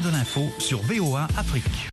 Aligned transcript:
de 0.00 0.10
l'info 0.10 0.48
sur 0.58 0.80
VOA 0.80 1.28
Afrique. 1.36 1.90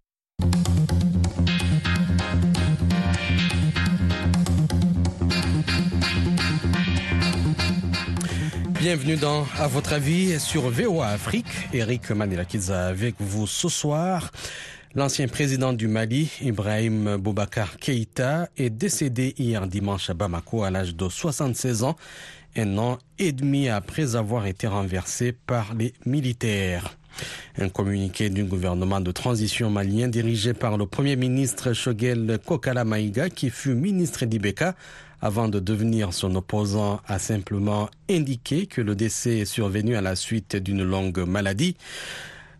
Bienvenue 8.80 9.18
dans 9.18 9.46
À 9.58 9.68
votre 9.68 9.92
avis 9.92 10.40
sur 10.40 10.70
VOA 10.70 11.08
Afrique. 11.08 11.46
Eric 11.74 12.10
Manilakiza 12.12 12.88
avec 12.88 13.16
vous 13.20 13.48
ce 13.48 13.68
soir. 13.68 14.32
L'ancien 14.96 15.28
président 15.28 15.74
du 15.74 15.90
Mali, 15.90 16.32
Ibrahim 16.42 17.18
Boubacar 17.18 17.78
Keïta, 17.78 18.48
est 18.56 18.70
décédé 18.70 19.36
hier 19.38 19.68
dimanche 19.68 20.10
à 20.10 20.14
Bamako 20.14 20.64
à 20.64 20.72
l'âge 20.72 20.96
de 20.96 21.10
76 21.10 21.84
ans, 21.84 21.98
un 22.56 22.78
an 22.78 22.98
et 23.18 23.34
demi 23.34 23.68
après 23.68 24.16
avoir 24.16 24.46
été 24.46 24.68
renversé 24.68 25.34
par 25.34 25.74
les 25.74 25.94
militaires. 26.06 26.99
Un 27.58 27.70
communiqué 27.70 28.30
du 28.30 28.44
gouvernement 28.44 29.02
de 29.02 29.12
transition 29.12 29.70
malien 29.70 30.08
dirigé 30.08 30.54
par 30.54 30.78
le 30.78 30.86
premier 30.86 31.16
ministre 31.16 31.74
Shogel 31.74 32.40
Kokala 32.46 32.86
Maïga, 32.86 33.30
qui 33.30 33.50
fut 33.50 33.74
ministre 33.74 34.26
d'Ibeka, 34.26 34.76
avant 35.22 35.50
de 35.50 35.60
devenir 35.60 36.14
son 36.14 36.34
opposant, 36.36 37.02
a 37.08 37.20
simplement 37.20 37.90
indiqué 38.10 38.68
que 38.68 38.82
le 38.82 38.96
décès 38.96 39.40
est 39.40 39.46
survenu 39.46 39.96
à 39.96 40.02
la 40.02 40.16
suite 40.16 40.56
d'une 40.56 40.84
longue 40.84 41.20
maladie. 41.20 41.76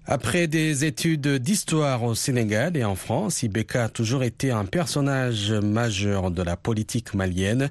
Après 0.06 0.48
des 0.48 0.86
études 0.86 1.28
d'histoire 1.38 2.04
au 2.04 2.16
Sénégal 2.16 2.76
et 2.76 2.84
en 2.84 2.96
France, 2.96 3.44
Ibeka 3.44 3.86
a 3.86 3.90
toujours 3.90 4.24
été 4.24 4.52
un 4.52 4.66
personnage 4.66 5.52
majeur 5.52 6.32
de 6.32 6.42
la 6.42 6.58
politique 6.58 7.14
malienne. 7.14 7.70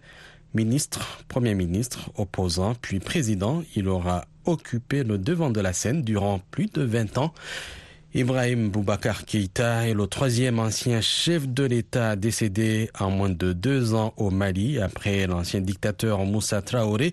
Ministre, 0.55 1.24
Premier 1.29 1.55
ministre, 1.55 2.10
opposant, 2.16 2.74
puis 2.80 3.01
président, 3.01 3.62
il 3.77 3.88
aura 3.88 4.24
occupé 4.48 5.05
le 5.05 5.19
devant 5.19 5.51
de 5.51 5.61
la 5.61 5.73
scène 5.73 6.02
durant 6.02 6.41
plus 6.51 6.66
de 6.66 6.83
20 6.83 7.19
ans. 7.19 7.33
Ibrahim 8.15 8.71
Boubacar 8.71 9.27
Keïta 9.27 9.87
est 9.87 9.93
le 9.95 10.07
troisième 10.07 10.59
ancien 10.59 11.02
chef 11.02 11.47
de 11.47 11.65
l'État 11.65 12.16
décédé 12.16 12.91
en 12.99 13.10
moins 13.10 13.29
de 13.29 13.52
deux 13.52 13.95
ans 13.95 14.15
au 14.16 14.30
Mali 14.30 14.80
après 14.80 15.26
l'ancien 15.26 15.60
dictateur 15.60 16.24
Moussa 16.24 16.63
Traoré 16.63 17.13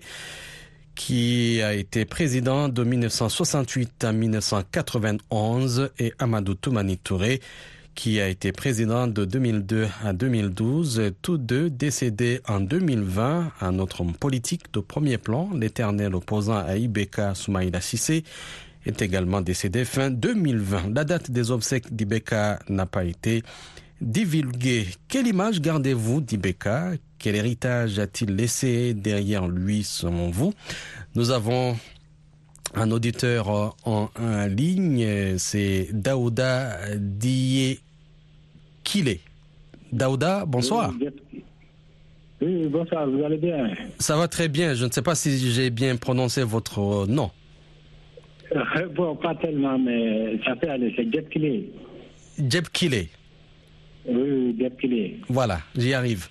qui 0.94 1.60
a 1.62 1.74
été 1.74 2.06
président 2.06 2.70
de 2.70 2.82
1968 2.82 4.04
à 4.04 4.12
1991 4.12 5.90
et 5.98 6.14
Amadou 6.18 6.54
Toumani 6.54 6.96
Touré 6.96 7.40
qui 7.96 8.20
a 8.20 8.28
été 8.28 8.52
président 8.52 9.08
de 9.08 9.24
2002 9.24 9.88
à 10.04 10.12
2012, 10.12 11.14
tous 11.22 11.38
deux 11.38 11.70
décédés 11.70 12.40
en 12.46 12.60
2020. 12.60 13.52
Un 13.60 13.78
autre 13.80 14.02
homme 14.02 14.12
politique 14.12 14.72
de 14.72 14.80
premier 14.80 15.18
plan, 15.18 15.50
l'éternel 15.54 16.14
opposant 16.14 16.58
à 16.58 16.76
Ibeka 16.76 17.34
Soumaïla 17.34 17.80
Sissé, 17.80 18.22
est 18.84 19.02
également 19.02 19.40
décédé 19.40 19.84
fin 19.84 20.10
2020. 20.10 20.94
La 20.94 21.04
date 21.04 21.30
des 21.30 21.50
obsèques 21.50 21.92
d'Ibeka 21.96 22.60
n'a 22.68 22.86
pas 22.86 23.04
été 23.04 23.42
divulguée. 24.00 24.86
Quelle 25.08 25.26
image 25.26 25.60
gardez-vous 25.60 26.20
d'Ibeka? 26.20 26.92
Quel 27.18 27.34
héritage 27.34 27.98
a-t-il 27.98 28.36
laissé 28.36 28.92
derrière 28.94 29.48
lui 29.48 29.82
selon 29.82 30.30
vous? 30.30 30.52
Nous 31.14 31.30
avons 31.30 31.76
un 32.74 32.90
auditeur 32.90 33.48
en, 33.84 34.10
en 34.14 34.46
ligne, 34.46 35.38
c'est 35.38 35.88
Daouda 35.92 36.94
Dié 36.98 37.80
Kile. 38.86 39.18
Daouda, 39.92 40.44
bonsoir. 40.46 40.94
Oui, 42.40 42.68
bonsoir, 42.68 43.08
vous 43.08 43.22
allez 43.24 43.38
bien? 43.38 43.74
Ça 43.98 44.16
va 44.16 44.28
très 44.28 44.48
bien. 44.48 44.74
Je 44.74 44.84
ne 44.84 44.90
sais 44.90 45.02
pas 45.02 45.14
si 45.14 45.30
j'ai 45.52 45.70
bien 45.70 45.96
prononcé 45.96 46.42
votre 46.44 47.06
nom. 47.08 47.30
Bon, 48.94 49.16
pas 49.16 49.34
tellement, 49.34 49.78
mais 49.78 50.38
ça 50.44 50.54
fait 50.56 50.68
aller. 50.68 50.92
C'est 50.96 51.12
Jeb 51.12 51.28
Kile. 51.28 51.64
Jeb 52.38 52.66
Kile. 52.72 53.06
Oui, 54.06 54.56
Jeb 54.58 54.76
Kile. 54.80 55.14
Voilà, 55.28 55.58
j'y 55.76 55.92
arrive. 55.94 56.28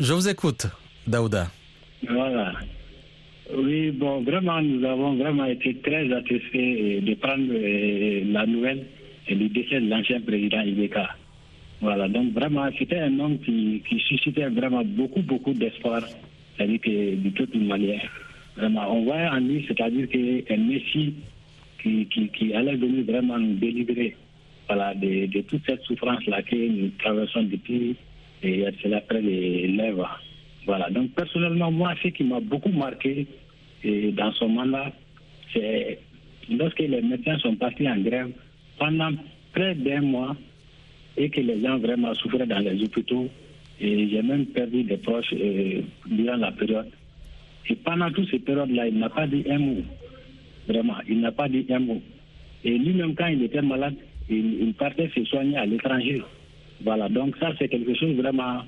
Je 0.00 0.12
vous 0.12 0.28
écoute, 0.28 0.66
Daouda. 1.06 1.46
Voilà. 2.08 2.54
Oui, 3.56 3.90
bon, 3.92 4.22
vraiment, 4.22 4.60
nous 4.62 4.84
avons 4.84 5.16
vraiment 5.16 5.44
été 5.44 5.76
très 5.84 6.10
attristés 6.12 7.00
de 7.02 7.14
prendre 7.14 7.52
la 8.32 8.46
nouvelle 8.46 8.86
et 9.28 9.34
le 9.34 9.48
décès 9.48 9.80
de 9.80 9.88
l'ancien 9.88 10.20
président 10.22 10.62
Ibeka. 10.62 11.16
Voilà, 11.82 12.06
donc 12.08 12.32
vraiment, 12.32 12.68
c'était 12.78 13.00
un 13.00 13.18
homme 13.18 13.40
qui, 13.40 13.82
qui 13.88 13.98
suscitait 13.98 14.48
vraiment 14.48 14.84
beaucoup, 14.84 15.20
beaucoup 15.20 15.52
d'espoir, 15.52 16.00
c'est-à-dire 16.56 16.80
que 16.80 17.16
de 17.16 17.30
toute 17.30 17.54
manière. 17.56 18.08
Vraiment, 18.56 18.94
on 18.94 19.02
voit 19.02 19.30
en 19.32 19.40
lui, 19.40 19.64
c'est-à-dire 19.66 20.08
qu'un 20.08 20.56
Messie 20.58 21.14
qui, 21.82 22.06
qui, 22.06 22.28
qui, 22.28 22.54
allait 22.54 22.76
venir 22.76 23.04
vraiment 23.04 23.36
nous 23.36 23.54
délivrer 23.54 24.14
voilà, 24.68 24.94
de, 24.94 25.26
de 25.26 25.40
toute 25.40 25.62
cette 25.66 25.82
souffrance-là 25.82 26.42
que 26.42 26.54
nous 26.54 26.90
traversons 27.00 27.42
depuis 27.44 27.96
et 28.44 28.64
c'est 28.80 28.92
après 28.94 29.20
les 29.20 29.66
lèvres. 29.66 30.20
Voilà, 30.66 30.88
donc 30.90 31.10
personnellement, 31.12 31.72
moi, 31.72 31.94
ce 32.00 32.08
qui 32.08 32.22
m'a 32.22 32.38
beaucoup 32.38 32.70
marqué 32.70 33.26
dans 33.84 34.30
son 34.34 34.50
mandat, 34.50 34.92
c'est 35.52 35.98
lorsque 36.48 36.78
les 36.78 37.02
médecins 37.02 37.38
sont 37.38 37.56
partis 37.56 37.88
en 37.88 37.98
grève 37.98 38.30
pendant 38.78 39.10
près 39.52 39.74
d'un 39.74 40.02
mois 40.02 40.36
et 41.16 41.28
que 41.30 41.40
les 41.40 41.60
gens 41.62 41.78
vraiment 41.78 42.14
souffraient 42.14 42.46
dans 42.46 42.58
les 42.58 42.82
hôpitaux. 42.82 43.28
Et 43.80 44.08
j'ai 44.08 44.22
même 44.22 44.46
perdu 44.46 44.84
des 44.84 44.96
proches 44.96 45.32
euh, 45.32 45.82
durant 46.06 46.36
la 46.36 46.52
période. 46.52 46.88
Et 47.68 47.74
pendant 47.76 48.10
toute 48.10 48.30
cette 48.30 48.44
période-là, 48.44 48.88
il 48.88 48.98
n'a 48.98 49.08
pas 49.08 49.26
dit 49.26 49.44
un 49.50 49.58
mot. 49.58 49.82
Vraiment, 50.68 50.96
il 51.08 51.20
n'a 51.20 51.32
pas 51.32 51.48
dit 51.48 51.66
un 51.70 51.80
mot. 51.80 52.02
Et 52.64 52.78
lui-même, 52.78 53.14
quand 53.14 53.26
il 53.26 53.42
était 53.42 53.62
malade, 53.62 53.94
il, 54.28 54.72
partait 54.74 55.10
se 55.14 55.24
soigner 55.24 55.56
à 55.56 55.66
l'étranger. 55.66 56.22
Voilà, 56.82 57.08
donc 57.08 57.36
ça, 57.38 57.52
c'est 57.58 57.68
quelque 57.68 57.94
chose 57.94 58.14
vraiment 58.16 58.62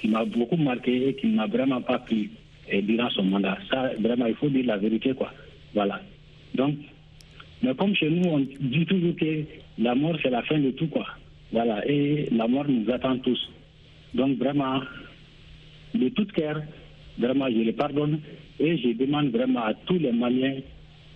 qui 0.00 0.08
m'a 0.08 0.24
beaucoup 0.24 0.56
marqué 0.56 1.08
et 1.08 1.14
qui 1.14 1.26
ne 1.26 1.36
m'a 1.36 1.46
vraiment 1.46 1.80
pas 1.80 1.98
pris 1.98 2.30
et 2.70 2.82
durant 2.82 3.10
son 3.10 3.24
mandat. 3.24 3.58
Ça, 3.70 3.90
vraiment, 3.98 4.26
il 4.26 4.34
faut 4.34 4.48
dire 4.48 4.66
la 4.66 4.76
vérité, 4.76 5.12
quoi. 5.14 5.32
Voilà. 5.74 6.00
Donc, 6.54 6.76
mais 7.62 7.74
comme 7.74 7.94
chez 7.94 8.10
nous, 8.10 8.28
on 8.28 8.38
dit 8.60 8.86
toujours 8.86 9.16
que 9.16 9.44
la 9.78 9.94
mort, 9.94 10.16
c'est 10.22 10.30
la 10.30 10.42
fin 10.42 10.58
de 10.58 10.70
tout, 10.70 10.86
quoi. 10.88 11.06
Voilà. 11.52 11.86
Et 11.88 12.28
la 12.30 12.46
mort 12.46 12.66
nous 12.68 12.90
attend 12.92 13.18
tous. 13.18 13.50
Donc, 14.14 14.38
vraiment, 14.38 14.80
de 15.94 16.08
tout 16.10 16.26
cœur, 16.26 16.62
vraiment, 17.18 17.48
je 17.48 17.58
le 17.58 17.72
pardonne 17.72 18.20
et 18.58 18.76
je 18.78 18.88
demande 18.92 19.30
vraiment 19.30 19.64
à 19.64 19.74
tous 19.74 19.98
les 19.98 20.12
Maliens 20.12 20.56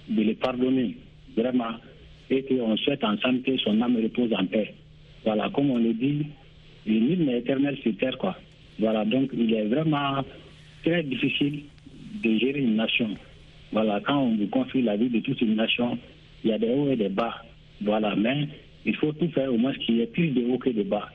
de 0.08 0.22
le 0.22 0.34
pardonner. 0.34 0.96
Vraiment. 1.36 1.74
Et 2.30 2.42
qu'on 2.44 2.76
souhaite 2.78 3.04
ensemble 3.04 3.42
que 3.42 3.56
son 3.58 3.80
âme 3.82 3.96
repose 4.02 4.32
en 4.32 4.46
paix. 4.46 4.74
Voilà. 5.24 5.50
Comme 5.50 5.70
on 5.70 5.78
le 5.78 5.92
dit, 5.92 6.26
nul 6.86 7.24
n'est 7.24 7.38
éternel 7.38 7.76
sur 7.82 7.96
terre, 7.96 8.16
quoi. 8.18 8.36
Voilà. 8.78 9.04
Donc, 9.04 9.30
il 9.34 9.52
est 9.52 9.64
vraiment 9.66 10.24
très 10.82 11.02
difficile 11.02 11.62
de 12.22 12.38
gérer 12.38 12.60
une 12.60 12.76
nation. 12.76 13.10
Voilà, 13.72 14.00
quand 14.00 14.18
on 14.18 14.36
vous 14.36 14.48
confie 14.48 14.82
la 14.82 14.96
vie 14.96 15.08
de 15.08 15.20
toute 15.20 15.40
une 15.40 15.56
nation, 15.56 15.98
il 16.44 16.50
y 16.50 16.52
a 16.52 16.58
des 16.58 16.68
hauts 16.68 16.90
et 16.90 16.96
des 16.96 17.08
bas. 17.08 17.42
Voilà, 17.80 18.14
mais 18.14 18.48
il 18.84 18.96
faut 18.96 19.12
tout 19.12 19.28
faire 19.28 19.52
au 19.52 19.56
moins 19.56 19.72
qu'il 19.74 19.96
y 19.96 20.00
ait 20.02 20.06
plus 20.06 20.28
de 20.28 20.44
hauts 20.44 20.58
que 20.58 20.70
de 20.70 20.82
bas. 20.82 21.08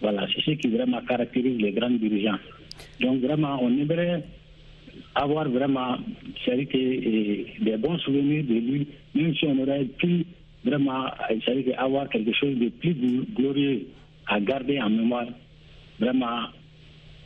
Voilà, 0.00 0.26
c'est 0.34 0.42
ce 0.42 0.50
qui 0.52 0.68
vraiment 0.68 1.00
caractérise 1.02 1.60
les 1.60 1.72
grands 1.72 1.90
dirigeants. 1.90 2.38
Donc 3.00 3.20
vraiment, 3.20 3.58
on 3.62 3.70
aimerait 3.78 4.22
avoir 5.14 5.48
vraiment 5.48 5.96
des 6.56 7.76
bons 7.78 7.98
souvenirs 7.98 8.44
de 8.44 8.54
lui, 8.54 8.86
même 9.14 9.34
si 9.34 9.46
on 9.46 9.58
aurait 9.62 9.84
pu 9.84 10.26
vraiment 10.64 11.06
avoir 11.78 12.08
quelque 12.08 12.32
chose 12.32 12.56
de 12.58 12.68
plus 12.68 12.94
glorieux 13.36 13.86
à 14.26 14.40
garder 14.40 14.80
en 14.80 14.90
mémoire. 14.90 15.26
Vraiment, 16.00 16.48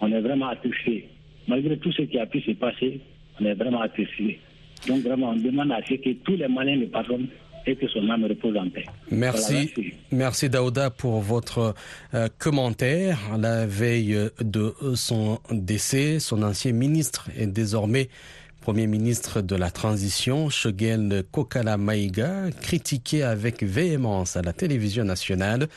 on 0.00 0.12
est 0.12 0.20
vraiment 0.20 0.48
attristé 0.48 1.08
malgré 1.48 1.78
tout 1.78 1.90
ce 1.90 2.02
qui 2.02 2.18
a 2.18 2.26
pu 2.26 2.40
se 2.42 2.52
passer, 2.52 3.00
on 3.40 3.44
est 3.46 3.54
vraiment 3.54 3.80
attristé. 3.80 4.38
Donc 4.86 5.00
vraiment, 5.02 5.30
on 5.30 5.36
demande 5.36 5.72
à 5.72 5.80
ce 5.82 5.94
que 5.94 6.12
tous 6.22 6.36
les 6.36 6.46
Maliens 6.46 6.76
le 6.76 6.86
pardonnent 6.86 7.26
et 7.68 7.76
que 7.76 7.86
son 7.88 8.08
âme 8.08 8.24
repose 8.24 8.56
en 8.56 8.68
paix. 8.68 8.86
Merci. 9.10 9.70
Voilà, 9.74 9.90
merci. 10.12 10.48
Daouda 10.48 10.90
pour 10.90 11.20
votre 11.20 11.74
euh, 12.14 12.28
commentaire. 12.38 13.18
À 13.32 13.36
la 13.38 13.66
veille 13.66 14.16
de 14.40 14.74
son 14.94 15.38
décès, 15.50 16.18
son 16.18 16.42
ancien 16.42 16.72
ministre 16.72 17.28
est 17.36 17.46
désormais 17.46 18.08
Premier 18.60 18.86
ministre 18.86 19.40
de 19.40 19.56
la 19.56 19.70
Transition, 19.70 20.50
Shogel 20.50 21.22
Kokala 21.32 21.78
Maïga, 21.78 22.50
critiqué 22.60 23.22
avec 23.22 23.62
véhémence 23.62 24.36
à 24.36 24.42
la 24.42 24.52
télévision 24.52 25.04
nationale 25.04 25.68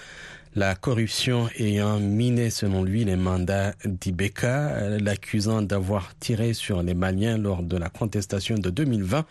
la 0.56 0.76
corruption 0.76 1.48
ayant 1.58 2.00
miné 2.00 2.50
selon 2.50 2.84
lui 2.84 3.06
les 3.06 3.16
mandats 3.16 3.74
d'Ibeka, 3.86 4.98
l'accusant 5.00 5.62
d'avoir 5.62 6.14
tiré 6.20 6.54
sur 6.54 6.84
les 6.84 6.94
Maliens 6.94 7.38
lors 7.38 7.64
de 7.64 7.78
la 7.78 7.90
contestation 7.90 8.58
de 8.58 8.70
2020 8.70 9.26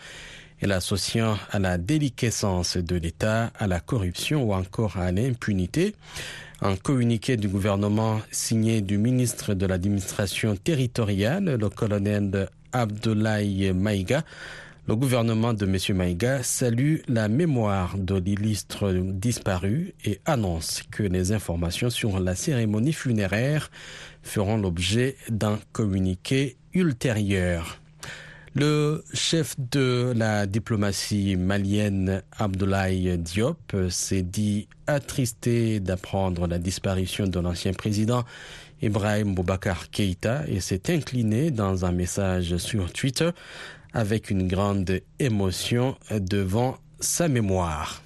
et 0.63 0.67
l'associant 0.67 1.37
à 1.51 1.59
la 1.59 1.79
déliquescence 1.79 2.77
de 2.77 2.97
l'État, 2.97 3.51
à 3.59 3.67
la 3.67 3.81
corruption 3.81 4.45
ou 4.45 4.55
encore 4.55 4.97
à 4.97 5.13
l'impunité. 5.13 5.95
Un 6.63 6.77
communiqué 6.77 7.37
du 7.37 7.49
gouvernement 7.49 8.21
signé 8.31 8.81
du 8.83 8.99
ministre 8.99 9.55
de 9.55 9.67
l'administration 9.67 10.57
territoriale, 10.57 11.57
le 11.59 11.69
colonel 11.71 12.49
Abdoulaye 12.73 13.73
Maïga, 13.73 14.23
Le 14.91 14.97
gouvernement 14.97 15.55
de 15.55 15.67
M. 15.67 15.97
Maïga 15.97 16.43
salue 16.43 16.97
la 17.07 17.29
mémoire 17.29 17.97
de 17.97 18.17
l'illustre 18.17 18.93
disparu 18.93 19.95
et 20.05 20.21
annonce 20.27 20.83
que 20.91 21.05
les 21.05 21.31
informations 21.31 21.91
sur 21.91 22.19
la 22.19 22.35
cérémonie 22.35 22.93
funéraire 22.93 23.71
feront 24.25 24.57
l'objet 24.57 25.15
d'un 25.29 25.61
communiqué 25.71 26.57
ultérieur. 26.75 27.81
Le 28.57 29.05
chef 29.15 29.55
de 29.71 30.13
la 30.17 30.47
diplomatie 30.47 31.37
malienne 31.37 32.25
Abdoulaye 32.37 33.17
Diop 33.17 33.77
s'est 33.91 34.23
dit 34.23 34.67
attristé 34.89 35.79
d'apprendre 35.79 36.49
la 36.49 36.59
disparition 36.59 37.29
de 37.29 37.39
l'ancien 37.39 37.75
président 37.75 38.25
Ibrahim 38.83 39.37
Boubacar 39.37 39.89
Keïta 39.91 40.43
et 40.49 40.59
s'est 40.59 40.93
incliné 40.93 41.53
dans 41.53 41.85
un 41.85 41.93
message 41.93 42.57
sur 42.57 42.93
Twitter 42.93 43.31
avec 43.93 44.31
une 44.31 44.47
grande 44.49 45.01
émotion 45.19 45.97
devant 46.11 46.77
sa 47.01 47.29
mémoire. 47.29 48.03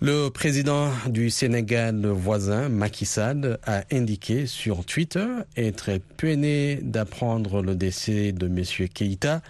Le 0.00 0.28
président 0.28 0.90
du 1.08 1.30
Sénégal 1.30 2.04
voisin, 2.06 2.68
Macky 2.68 3.06
Sall, 3.06 3.58
a 3.64 3.84
indiqué 3.90 4.46
sur 4.46 4.84
Twitter 4.84 5.26
être 5.56 5.98
peiné 6.16 6.80
d'apprendre 6.82 7.62
le 7.62 7.74
décès 7.74 8.32
de 8.32 8.46
M. 8.46 8.88
Keïta. 8.88 9.40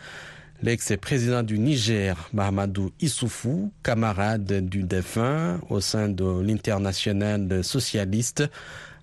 L'ex-président 0.62 1.42
du 1.42 1.58
Niger, 1.58 2.28
Mahamadou 2.32 2.92
Issoufou, 3.00 3.72
camarade 3.82 4.68
du 4.68 4.84
défunt 4.84 5.60
au 5.70 5.80
sein 5.80 6.08
de 6.08 6.40
l'international 6.42 7.64
socialiste, 7.64 8.44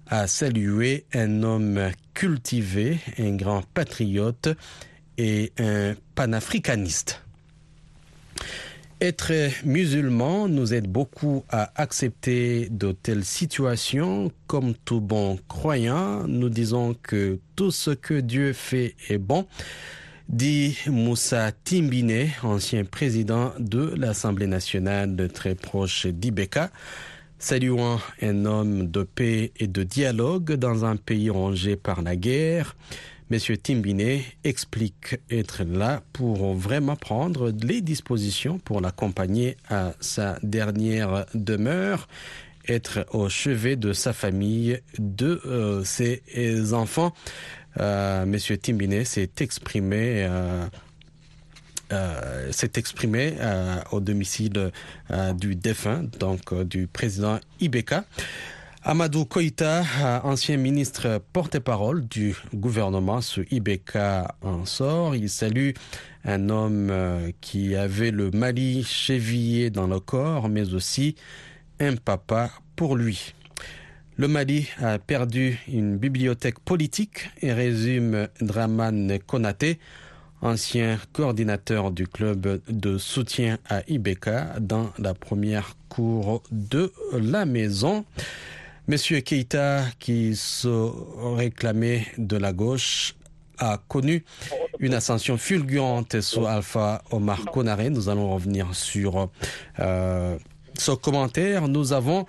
a 0.08 0.28
salué 0.28 1.06
un 1.14 1.44
homme 1.44 1.92
cultivé, 2.14 3.00
un 3.20 3.36
grand 3.36 3.64
patriote 3.74 4.50
et 5.18 5.52
un 5.60 5.94
panafricaniste. 6.16 7.22
Être 9.02 9.34
musulman 9.66 10.48
nous 10.48 10.76
aide 10.76 10.88
beaucoup 10.88 11.44
à 11.50 11.72
accepter 11.82 12.68
de 12.70 12.92
telles 12.92 13.26
situations. 13.26 14.32
Comme 14.46 14.76
tout 14.76 15.02
bon 15.02 15.40
croyant, 15.48 16.28
nous 16.28 16.50
disons 16.50 16.94
que 17.02 17.40
tout 17.56 17.72
ce 17.72 17.90
que 17.90 18.20
Dieu 18.20 18.54
fait 18.54 18.96
est 19.10 19.18
bon, 19.18 19.48
dit 20.30 20.78
Moussa 20.86 21.52
Timbine, 21.52 22.30
ancien 22.44 22.86
président 22.86 23.54
de 23.58 23.92
l'Assemblée 23.98 24.46
nationale 24.46 25.30
très 25.34 25.56
proche 25.56 26.06
d'Ibeka, 26.06 26.70
saluant 27.40 28.00
un 28.22 28.46
homme 28.46 28.86
de 28.86 29.02
paix 29.02 29.52
et 29.58 29.66
de 29.66 29.82
dialogue 29.82 30.54
dans 30.54 30.86
un 30.86 30.96
pays 30.96 31.32
rongé 31.32 31.76
par 31.76 32.04
la 32.04 32.16
guerre. 32.16 32.76
Monsieur 33.32 33.56
Timbiné 33.56 34.26
explique 34.44 35.16
être 35.30 35.64
là 35.64 36.04
pour 36.12 36.54
vraiment 36.54 36.98
prendre 36.98 37.50
les 37.64 37.80
dispositions 37.80 38.60
pour 38.60 38.82
l'accompagner 38.82 39.56
à 39.70 39.94
sa 40.02 40.38
dernière 40.44 41.26
demeure, 41.34 42.10
être 42.68 43.06
au 43.14 43.30
chevet 43.30 43.78
de 43.78 43.94
sa 43.94 44.12
famille, 44.12 44.82
de 45.00 45.42
euh, 45.46 45.82
ses 45.86 46.74
enfants. 46.74 47.14
Euh, 47.80 48.26
Monsieur 48.26 48.58
Timbiné 48.58 49.06
s'est 49.06 49.32
exprimé. 49.40 50.26
Euh, 50.28 50.66
euh, 51.94 52.52
s'est 52.52 52.74
exprimé 52.76 53.36
au 53.92 54.02
domicile 54.02 54.72
du 55.36 55.56
défunt, 55.56 56.04
donc 56.20 56.54
du 56.64 56.88
président 56.88 57.40
Ibeka. 57.62 58.04
Amadou 58.84 59.26
Koïta, 59.26 59.84
ancien 60.24 60.58
ministre 60.58 61.22
porte-parole 61.34 62.08
du 62.08 62.36
gouvernement 62.52 63.22
sous 63.22 63.44
Ibeka 63.52 64.36
en 64.42 64.66
sort. 64.66 65.16
Il 65.16 65.30
salue 65.30 65.72
un 66.26 66.50
homme 66.50 66.92
qui 67.42 67.76
avait 67.76 68.10
le 68.10 68.32
Mali 68.32 68.84
chevillé 68.84 69.70
dans 69.70 69.86
le 69.86 70.00
corps, 70.00 70.50
mais 70.50 70.74
aussi 70.74 71.16
un 71.80 71.96
papa 71.96 72.50
pour 72.76 72.96
lui. 72.96 73.36
Le 74.18 74.28
Mali 74.28 74.68
a 74.82 74.98
perdu 74.98 75.60
une 75.68 75.98
bibliothèque 75.98 76.60
politique 76.60 77.30
et 77.42 77.54
résume 77.54 78.30
Draman 78.42 79.20
Konaté, 79.28 79.78
ancien 80.42 80.98
coordinateur 81.14 81.92
du 81.92 82.08
club 82.08 82.60
de 82.68 82.98
soutien 82.98 83.60
à 83.70 83.84
Ibeka 83.88 84.56
dans 84.60 84.92
la 84.98 85.14
première 85.14 85.76
cour 85.88 86.42
de 86.52 86.92
la 87.14 87.46
maison. 87.46 88.06
Monsieur 88.92 89.22
Keita, 89.22 89.86
qui 90.00 90.36
se 90.36 90.68
réclamait 91.38 92.08
de 92.18 92.36
la 92.36 92.52
gauche, 92.52 93.16
a 93.58 93.80
connu 93.88 94.26
une 94.80 94.94
ascension 94.94 95.38
fulgurante 95.38 96.20
sous 96.20 96.46
Alpha 96.46 97.02
Omar 97.10 97.46
Konaré. 97.46 97.90
Nous 97.90 98.10
allons 98.10 98.34
revenir 98.34 98.76
sur 98.76 99.30
euh, 99.80 100.38
ce 100.78 100.92
commentaire. 100.92 101.70
Nous 101.70 101.94
avons 101.94 102.26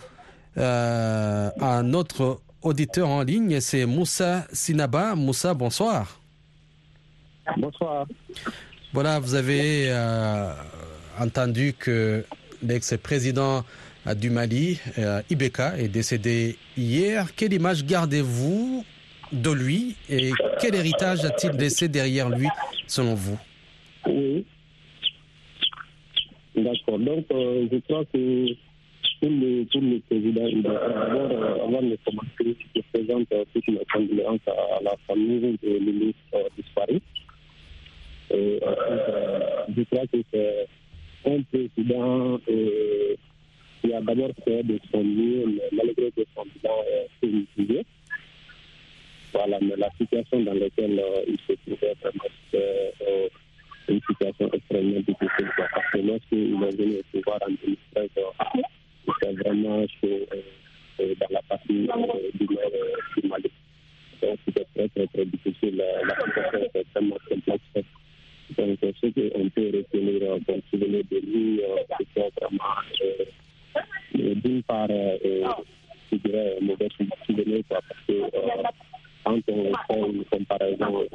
euh, 0.56 1.50
un 1.60 1.94
autre 1.94 2.40
auditeur 2.62 3.08
en 3.08 3.24
ligne, 3.24 3.58
c'est 3.58 3.84
Moussa 3.84 4.46
Sinaba. 4.52 5.16
Moussa, 5.16 5.54
bonsoir. 5.54 6.20
Bonsoir. 7.56 8.06
Voilà, 8.92 9.18
vous 9.18 9.34
avez 9.34 9.86
euh, 9.88 10.52
entendu 11.18 11.74
que 11.76 12.24
l'ex-président 12.62 13.64
du 14.16 14.30
Mali, 14.30 14.80
euh, 14.98 15.22
Ibeka, 15.30 15.78
est 15.78 15.88
décédé 15.88 16.56
hier. 16.76 17.34
Quelle 17.34 17.52
image 17.52 17.84
gardez-vous 17.84 18.84
de 19.32 19.50
lui 19.50 19.96
et 20.10 20.30
quel 20.60 20.74
héritage 20.74 21.24
a-t-il 21.24 21.52
laissé 21.52 21.88
derrière 21.88 22.28
lui, 22.28 22.48
selon 22.86 23.14
vous? 23.14 23.38
Oui. 24.06 24.44
D'accord. 26.54 26.98
Donc, 26.98 27.24
euh, 27.32 27.66
je 27.72 27.78
crois 27.78 28.04
que 28.12 28.46
pour 29.20 29.30
le, 29.30 30.00
président, 30.00 30.46
il 30.48 30.62
doit 30.62 30.72
d'abord, 30.74 31.62
avant 31.62 31.82
de 31.82 31.96
commencer, 32.04 32.56
je 32.74 32.80
présente 32.92 33.28
toutes 33.54 33.68
mes 33.68 33.84
condoléances 33.92 34.40
à 34.48 34.82
la 34.82 34.94
famille 35.06 35.56
de 35.62 35.68
l'illustre 35.78 36.50
disparu. 36.56 37.00
Et, 38.30 38.58
euh, 38.62 39.38
je 39.76 39.82
crois 39.84 40.06
que 40.12 40.18
c'est 40.32 40.66
un 41.24 41.42
président 41.42 42.40
euh, 42.48 43.14
qui 43.82 43.92
a 43.92 44.00
d'abord 44.00 44.30
fait 44.44 44.62
de 44.62 44.78
son 44.90 45.02
mieux, 45.02 45.60
malgré 45.72 46.10
que 46.12 46.22
son 46.34 46.44
bilan 46.44 46.76
est 47.22 47.26
mitigé. 47.26 47.84
Voilà, 49.32 49.58
mais 49.60 49.76
la 49.76 49.90
situation 49.98 50.40
dans 50.40 50.54
laquelle 50.54 51.02
il 51.26 51.38
se 51.46 51.52
trouvait 51.64 51.94
vraiment, 52.00 52.92
une 53.88 54.00
situation 54.08 54.50
extrêmement 54.52 55.00
difficile. 55.00 55.50
Parce 55.56 55.90
que 55.92 55.98
lorsqu'il 55.98 56.54
est 56.54 56.76
venu 56.76 56.96
au 56.98 57.02
pouvoir 57.18 57.38
en 57.42 57.50
2013, 57.50 58.08
c'était 59.06 59.32
vraiment 59.42 59.84
chaud, 60.00 60.26
dans 60.98 61.26
la 61.30 61.42
partie 61.42 61.72
du 61.72 61.86
nord 61.86 62.16
du 62.38 63.28
Mali. 63.28 63.50
Donc, 64.20 64.38
c'était 64.46 64.66
très, 64.74 65.06
très, 65.06 65.24
difficile. 65.24 65.76
La 65.76 66.14
situation 66.14 66.58
était 66.64 66.80
extrêmement 66.80 67.16
complexe. 67.28 67.88
Donc, 68.56 68.78
ce 68.82 69.06
qu'on 69.06 69.48
peut 69.48 69.70
retenir 69.74 70.38
comme 70.46 70.60
souvenir 70.70 71.02
de 71.10 71.18
lui, 71.18 71.60
c'est 72.14 72.32
vraiment, 72.40 72.62
d'une 74.14 74.62
part, 74.62 74.88
je 74.88 76.16
dirais, 76.16 76.58
mauvais 76.60 76.88
souvenir, 77.26 77.62
quoi, 77.68 77.80
parce 77.88 78.00
que 78.06 78.12
quand 79.24 79.38
on 79.48 79.72
fait 79.86 80.10
une 80.10 80.24
comparaison 80.24 81.06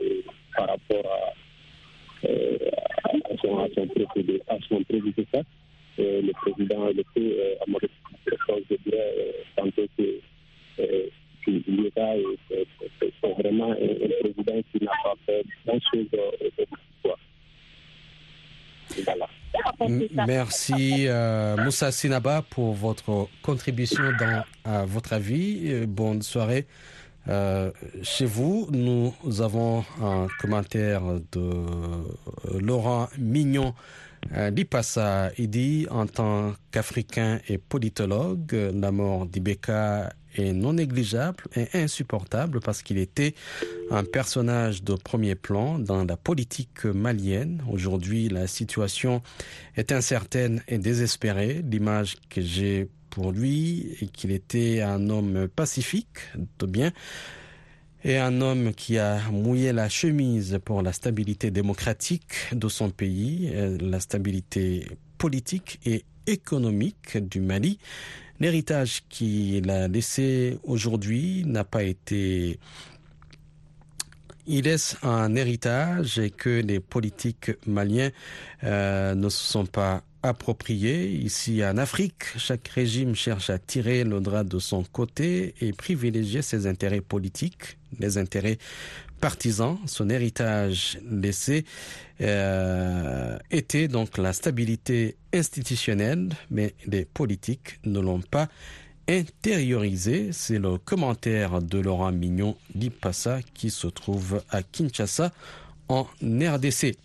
par 0.56 0.68
rapport 0.68 1.06
à, 1.06 2.28
à, 2.28 3.38
son, 3.42 3.60
à, 3.60 3.68
son, 3.76 3.88
prédécesseur, 3.88 4.42
à 4.48 4.58
son 4.68 4.84
prédécesseur, 4.84 5.44
le 5.98 6.32
président 6.34 6.88
le 6.88 7.04
fait 7.14 7.58
à 7.60 7.66
mon 7.68 7.80
je 7.82 8.76
dirais, 8.86 9.36
tantôt 9.56 9.86
que 9.98 10.22
l'État 11.48 12.16
est 12.18 12.68
vraiment 13.38 13.72
un 13.72 14.10
président 14.22 14.62
qui 14.72 14.84
n'a 14.84 14.92
pas 15.04 15.16
fait 15.26 15.44
grand-chose 15.66 16.08
l'histoire. 16.12 17.20
Voilà. 19.06 19.28
Merci 20.28 21.08
euh, 21.08 21.58
Moussa 21.58 21.92
Sinaba 21.92 22.44
pour 22.50 22.74
votre 22.74 23.28
contribution 23.42 24.04
dans 24.20 24.44
à 24.64 24.86
votre 24.86 25.14
avis. 25.14 25.86
Bonne 25.86 26.22
soirée. 26.22 26.68
Euh, 27.28 27.72
chez 28.04 28.26
vous, 28.26 28.70
nous 28.72 29.14
avons 29.42 29.84
un 30.02 30.28
commentaire 30.40 31.02
de 31.32 31.52
Laurent 32.60 33.10
Mignon 33.18 33.74
Lipassa. 34.32 35.32
Il 35.38 35.50
dit 35.50 35.88
en 35.90 36.08
tant 36.08 36.54
qu'Africain 36.72 37.40
et 37.48 37.58
politologue, 37.58 38.72
la 38.74 38.92
mort 38.92 39.26
d'Ibeka 39.26 40.10
est 40.40 40.54
non 40.54 40.74
négligeable 40.74 41.44
et 41.56 41.68
insupportable 41.74 42.60
parce 42.60 42.82
qu'il 42.82 42.98
était 42.98 43.34
un 43.92 44.04
personnage 44.04 44.84
de 44.84 44.94
premier 44.94 45.36
plan 45.36 45.80
dans 45.80 46.04
la 46.04 46.18
politique 46.18 46.86
malienne. 46.86 47.64
Aujourd'hui, 47.72 48.30
la 48.30 48.48
situation 48.48 49.22
est 49.76 49.92
incertaine 49.92 50.62
et 50.68 50.78
désespérée. 50.78 51.64
L'image 51.70 52.16
que 52.30 52.42
j'ai 52.42 52.90
pour 53.10 53.32
lui 53.32 53.98
est 54.02 54.12
qu'il 54.12 54.32
était 54.32 54.82
un 54.82 55.10
homme 55.10 55.48
pacifique, 55.48 56.20
de 56.60 56.66
bien. 56.66 56.92
Et 58.04 58.18
un 58.18 58.42
homme 58.42 58.74
qui 58.74 59.00
a 59.00 59.20
mouillé 59.32 59.74
la 59.74 59.90
chemise 59.90 60.60
pour 60.64 60.82
la 60.82 60.94
stabilité 60.94 61.50
démocratique 61.50 62.36
de 62.52 62.70
son 62.70 62.92
pays, 62.92 63.50
euh, 63.54 63.78
la 63.82 64.00
stabilité 64.00 64.88
politique 65.18 65.80
et 65.86 66.06
économique 66.28 67.18
du 67.18 67.42
Mali. 67.42 67.80
L'héritage 68.40 69.04
qu'il 69.10 69.70
a 69.70 69.88
laissé 69.88 70.60
aujourd'hui 70.64 71.44
n'a 71.46 71.64
pas 71.64 71.84
été 71.84 72.60
il 74.50 74.64
laisse 74.64 74.96
un 75.04 75.36
héritage 75.36 76.22
que 76.38 76.62
les 76.62 76.80
politiques 76.80 77.52
maliens 77.66 78.12
euh, 78.64 79.14
ne 79.14 79.28
se 79.28 79.44
sont 79.44 79.66
pas 79.66 80.04
appropriés. 80.24 81.10
Ici 81.10 81.64
en 81.66 81.78
Afrique, 81.78 82.24
chaque 82.38 82.68
régime 82.70 83.14
cherche 83.14 83.50
à 83.50 83.60
tirer 83.60 84.06
le 84.06 84.22
drap 84.22 84.46
de 84.46 84.60
son 84.60 84.84
côté 84.84 85.54
et 85.60 85.74
privilégier 85.74 86.42
ses 86.42 86.66
intérêts 86.66 87.02
politiques, 87.02 87.78
les 88.00 88.18
intérêts 88.18 88.58
partisans. 89.20 89.78
Son 89.86 90.10
héritage 90.10 91.00
laissé 91.10 91.66
euh, 92.22 93.38
était 93.52 93.88
donc 93.88 94.18
la 94.18 94.34
stabilité 94.34 95.16
institutionnelle, 95.34 96.30
mais 96.50 96.74
les 96.86 97.06
politiques 97.06 97.80
ne 97.86 98.00
l'ont 98.00 98.22
pas 98.22 98.48
intériorisé. 99.08 100.30
C'est 100.32 100.60
le 100.60 100.78
commentaire 100.78 101.62
de 101.62 101.80
Laurent 101.80 102.12
Mignon 102.12 102.56
d'Ipassa 102.76 103.40
qui 103.54 103.70
se 103.70 103.88
trouve 103.88 104.42
à 104.50 104.64
Kinshasa 104.64 105.32
en 105.90 106.08
RDC. 106.22 106.96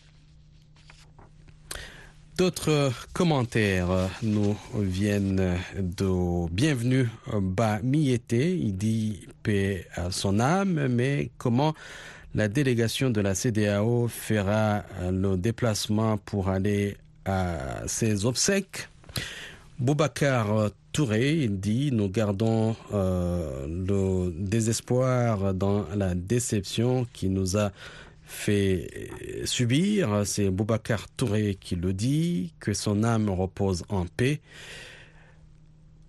D'autres 2.36 2.90
commentaires 3.12 4.08
nous 4.22 4.56
viennent 4.74 5.58
de 5.78 6.48
Bienvenue 6.50 7.08
Bas 7.30 7.80
Miété. 7.82 8.56
Il 8.56 8.76
dit 8.76 9.26
paix 9.42 9.86
à 9.94 10.10
son 10.10 10.40
âme, 10.40 10.88
mais 10.88 11.30
comment 11.36 11.74
la 12.34 12.48
délégation 12.48 13.10
de 13.10 13.20
la 13.20 13.34
CDAO 13.34 14.08
fera 14.08 14.82
le 15.10 15.36
déplacement 15.36 16.16
pour 16.16 16.48
aller 16.48 16.96
à 17.26 17.86
ses 17.86 18.24
obsèques? 18.24 18.88
Boubacar 19.78 20.70
Touré, 20.92 21.48
dit, 21.48 21.90
nous 21.90 22.10
gardons 22.10 22.76
euh, 22.92 23.66
le 23.66 24.30
désespoir 24.30 25.54
dans 25.54 25.86
la 25.96 26.14
déception 26.14 27.06
qui 27.14 27.30
nous 27.30 27.56
a 27.56 27.72
fait 28.25 29.11
subir. 29.45 30.23
C'est 30.25 30.50
Boubacar 30.50 31.09
Touré 31.09 31.57
qui 31.61 31.76
le 31.76 31.93
dit, 31.93 32.55
que 32.61 32.73
son 32.73 33.05
âme 33.05 33.31
repose 33.31 33.85
en 33.88 34.07
paix. 34.07 34.41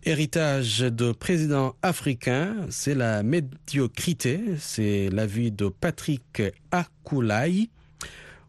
Héritage 0.05 0.79
de 0.79 1.13
président 1.13 1.75
africain, 1.81 2.67
c'est 2.69 2.93
la 2.93 3.23
médiocrité, 3.23 4.41
c'est 4.59 5.09
l'avis 5.09 5.51
de 5.51 5.69
Patrick 5.69 6.43
Akoulaï. 6.71 7.69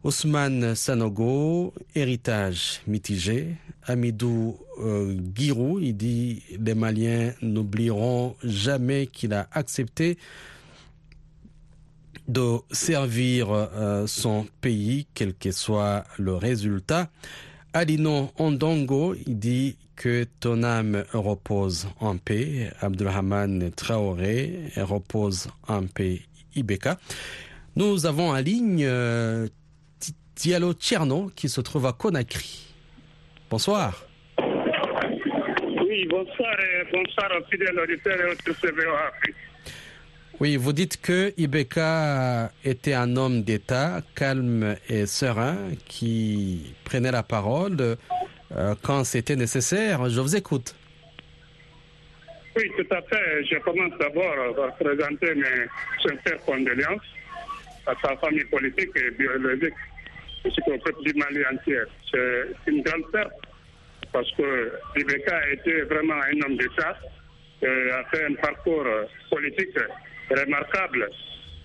Ousmane 0.02 0.74
Sanogo, 0.74 1.72
héritage 1.94 2.80
mitigé. 2.86 3.54
Amidou 3.84 4.58
euh, 4.80 5.16
Girou, 5.34 5.78
il 5.78 5.96
dit 5.96 6.42
les 6.58 6.74
Maliens 6.74 7.32
n'oublieront 7.40 8.34
jamais 8.42 9.06
qu'il 9.06 9.32
a 9.32 9.48
accepté 9.52 10.18
de 12.28 12.58
servir 12.70 13.48
euh, 13.50 14.06
son 14.06 14.46
pays, 14.60 15.06
quel 15.14 15.34
que 15.34 15.50
soit 15.50 16.04
le 16.18 16.34
résultat. 16.34 17.08
Alino 17.72 18.30
Ondongo, 18.38 19.14
dit 19.26 19.76
que 19.96 20.24
ton 20.40 20.62
âme 20.62 21.04
repose 21.12 21.88
en 22.00 22.16
paix. 22.16 22.70
Abdulrahman 22.80 23.70
Traoré 23.72 24.70
repose 24.76 25.48
en 25.66 25.86
paix. 25.86 26.22
Ibeka. 26.56 26.98
Nous 27.76 28.06
avons 28.06 28.30
en 28.30 28.36
ligne 28.38 28.84
euh, 28.86 29.48
Diallo 30.36 30.72
Tcherno 30.74 31.30
qui 31.34 31.48
se 31.48 31.60
trouve 31.60 31.86
à 31.86 31.92
Conakry. 31.92 32.66
Bonsoir. 33.50 34.04
Oui, 34.38 36.06
bonsoir 36.08 36.54
et 36.60 36.84
bonsoir 36.92 37.30
aux 37.36 37.44
Oui, 40.40 40.56
vous 40.56 40.72
dites 40.72 41.00
que 41.00 41.32
Ibeka 41.36 42.50
était 42.64 42.94
un 42.94 43.16
homme 43.16 43.42
d'État 43.42 44.00
calme 44.16 44.74
et 44.88 45.06
serein 45.06 45.56
qui 45.86 46.74
prenait 46.84 47.12
la 47.12 47.22
parole 47.22 47.76
euh, 47.80 48.74
quand 48.82 49.04
c'était 49.04 49.36
nécessaire. 49.36 50.08
Je 50.10 50.20
vous 50.20 50.34
écoute. 50.34 50.74
Oui, 52.56 52.64
tout 52.76 52.94
à 52.94 53.00
fait. 53.02 53.44
Je 53.44 53.58
commence 53.60 53.92
d'abord 54.00 54.56
par 54.56 54.74
présenter 54.76 55.34
mes 55.36 55.66
sincères 56.02 56.40
condoléances 56.44 57.06
à 57.86 57.94
sa 58.02 58.16
famille 58.16 58.44
politique 58.46 58.90
et 58.96 59.10
biologique 59.12 59.74
ainsi 60.44 60.60
qu'au 60.62 60.76
peuple 60.78 61.02
du 61.04 61.14
Mali 61.14 61.42
entier. 61.52 61.78
C'est 62.10 62.70
une 62.72 62.82
grande 62.82 63.08
perte 63.12 63.32
parce 64.12 64.30
que 64.32 64.72
Ibeka 64.96 65.36
a 65.36 65.50
été 65.50 65.82
vraiment 65.82 66.14
un 66.14 66.40
homme 66.44 66.56
d'État, 66.56 66.98
euh, 67.62 68.00
a 68.00 68.04
fait 68.10 68.24
un 68.26 68.34
parcours 68.34 68.84
politique 69.30 69.78
remarquable. 70.30 71.10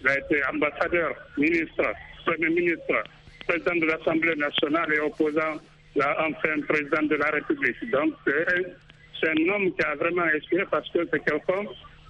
Il 0.02 0.08
a 0.08 0.18
été 0.18 0.42
ambassadeur, 0.46 1.14
ministre, 1.38 1.94
premier 2.26 2.50
ministre, 2.50 3.04
président 3.48 3.76
de 3.76 3.86
l'Assemblée 3.86 4.36
nationale 4.36 4.94
et 4.94 5.00
opposant, 5.00 5.60
là, 5.96 6.16
enfin 6.20 6.62
président 6.68 7.04
de 7.04 7.16
la 7.16 7.30
République. 7.32 7.90
Donc 7.92 8.14
c'est 8.26 9.30
un 9.30 9.50
homme 9.50 9.74
qui 9.74 9.84
a 9.84 9.96
vraiment 9.96 10.24
inspiré 10.24 10.66
parce 10.72 10.90
que 10.92 11.00
c'est 11.12 11.24
quelqu'un 11.26 11.66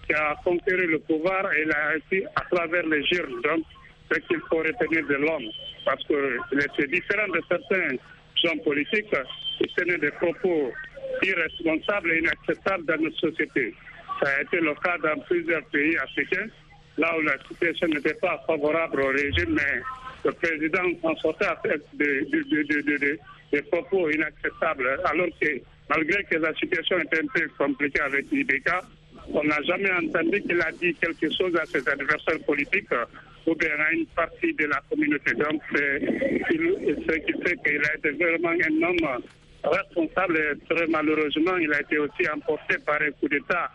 qui 0.06 0.14
a 0.14 0.36
conquéré 0.44 0.86
le 0.86 1.00
pouvoir 1.00 1.52
et 1.54 1.64
il 1.64 1.72
a 1.72 1.88
réussi 1.90 2.26
à 2.36 2.42
travers 2.52 2.86
les 2.86 3.04
jurnes. 3.06 3.42
Donc 3.42 3.64
ce 4.12 4.20
qu'il 4.20 4.40
faut 4.50 4.58
retenir 4.58 5.06
de 5.08 5.16
l'homme. 5.16 5.50
Parce 5.86 6.04
que 6.06 6.38
c'est 6.78 6.90
différent 6.90 7.28
de 7.28 7.42
certains 7.48 7.96
hommes 8.46 8.62
politiques 8.62 9.16
qui 9.58 9.68
tenaient 9.76 9.98
des 9.98 10.12
propos 10.12 10.72
irresponsables 11.24 12.12
et 12.12 12.20
inacceptables 12.20 12.86
dans 12.86 12.98
notre 12.98 13.20
société. 13.20 13.74
Ça 14.22 14.30
a 14.30 14.42
été 14.42 14.60
le 14.60 14.74
cas 14.76 14.98
dans 14.98 15.20
plusieurs 15.22 15.64
pays 15.66 15.98
africains, 15.98 16.48
là 16.98 17.18
où 17.18 17.22
la 17.22 17.38
situation 17.48 17.88
n'était 17.88 18.16
pas 18.16 18.44
favorable 18.46 19.02
au 19.02 19.08
régime, 19.08 19.54
mais 19.56 19.82
le 20.26 20.32
président 20.34 20.84
en 21.04 21.16
sortait 21.18 21.46
avec 21.46 21.82
des, 21.94 22.26
des, 23.52 23.62
propos 23.64 24.10
inacceptables, 24.10 25.00
alors 25.06 25.28
que 25.42 25.48
malgré 25.90 26.24
que 26.26 26.36
la 26.36 26.54
situation 26.56 27.00
était 27.00 27.20
un 27.24 27.28
peu 27.34 27.48
compliquée 27.58 28.02
avec 28.02 28.26
l'IBK, 28.32 28.70
on 29.34 29.44
n'a 29.44 29.62
jamais 29.64 29.92
entendu 29.92 30.42
qu'il 30.42 30.62
a 30.62 30.72
dit 30.72 30.94
quelque 30.96 31.32
chose 31.34 31.56
à 31.56 31.66
ses 31.66 31.88
adversaires 31.88 32.40
politiques 32.46 32.90
ou 33.46 33.56
bien 33.56 33.70
à 33.80 33.92
une 33.92 34.06
partie 34.08 34.54
de 34.54 34.66
la 34.66 34.82
communauté. 34.90 35.34
Donc, 35.34 35.62
c'est 35.72 36.00
ce 36.02 37.18
qui 37.20 37.34
fait 37.44 37.58
qu'il 37.64 37.82
a 37.86 37.96
été 37.96 38.12
vraiment 38.12 38.50
un 38.50 38.84
homme 38.84 39.22
responsable 39.64 40.38
et 40.38 40.74
très 40.74 40.88
malheureusement, 40.88 41.58
il 41.58 41.72
a 41.74 41.82
été 41.82 41.98
aussi 41.98 42.30
emporté 42.34 42.78
par 42.86 43.02
un 43.02 43.12
coup 43.12 43.28
d'État, 43.28 43.70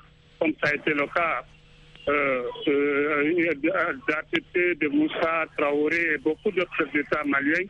comme 0.45 0.53
ça 0.63 0.71
a 0.73 0.75
été 0.75 0.91
le 0.91 1.07
cas 1.07 1.43
euh, 2.07 2.43
euh, 2.69 3.55
de 3.55 4.89
Moussa 4.89 5.47
Traoré 5.57 6.15
et 6.15 6.19
beaucoup 6.19 6.51
d'autres 6.51 6.87
États 6.95 7.25
maliens. 7.25 7.65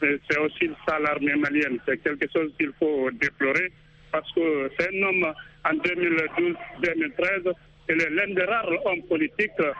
C'est 0.00 0.38
aussi 0.38 0.68
ça 0.88 0.98
l'armée 0.98 1.36
malienne. 1.36 1.78
C'est 1.86 2.02
quelque 2.02 2.26
chose 2.32 2.50
qu'il 2.58 2.72
faut 2.80 3.08
déplorer 3.12 3.70
parce 4.10 4.30
que 4.32 4.68
c'est 4.76 4.88
un 4.92 5.02
homme 5.04 5.32
en 5.64 5.74
2012-2013 5.74 7.54
il 7.88 7.96
l'un 7.96 8.34
des 8.34 8.42
rares 8.42 8.68
hommes 8.84 9.02
politiques 9.02 9.50
euh, 9.60 9.72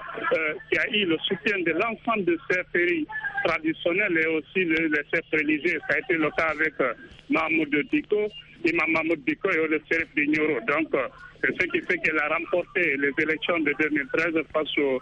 qui 0.71 0.79
a 0.79 0.89
eu 0.91 1.07
le 1.07 1.17
soutien 1.27 1.59
de 1.59 1.73
l'ensemble 1.73 2.25
de 2.25 2.39
ces 2.49 2.63
pays 2.73 3.07
traditionnels 3.45 4.17
et 4.19 4.27
aussi 4.27 4.65
les, 4.65 4.89
chefs 5.13 5.25
religieux. 5.33 5.81
Ça 5.89 5.97
a 5.97 5.99
été 5.99 6.15
le 6.15 6.31
cas 6.31 6.51
avec 6.51 6.75
euh, 6.81 6.95
Mahmoud 7.31 7.75
Diko, 7.91 8.29
Imam 8.65 8.91
Mahmoud 8.93 9.25
Diko 9.27 9.51
et 9.51 9.69
le 9.69 9.81
chef 9.91 10.07
d'Ignoro. 10.15 10.61
Donc, 10.67 10.95
euh, 10.95 11.09
ce 11.43 11.67
qui 11.67 11.81
fait 11.81 11.99
qu'il 11.99 12.19
a 12.19 12.29
remporté 12.29 12.97
les 12.97 13.13
élections 13.23 13.59
de 13.61 13.73
2013 13.79 14.35
face 14.53 14.79
au 14.79 15.01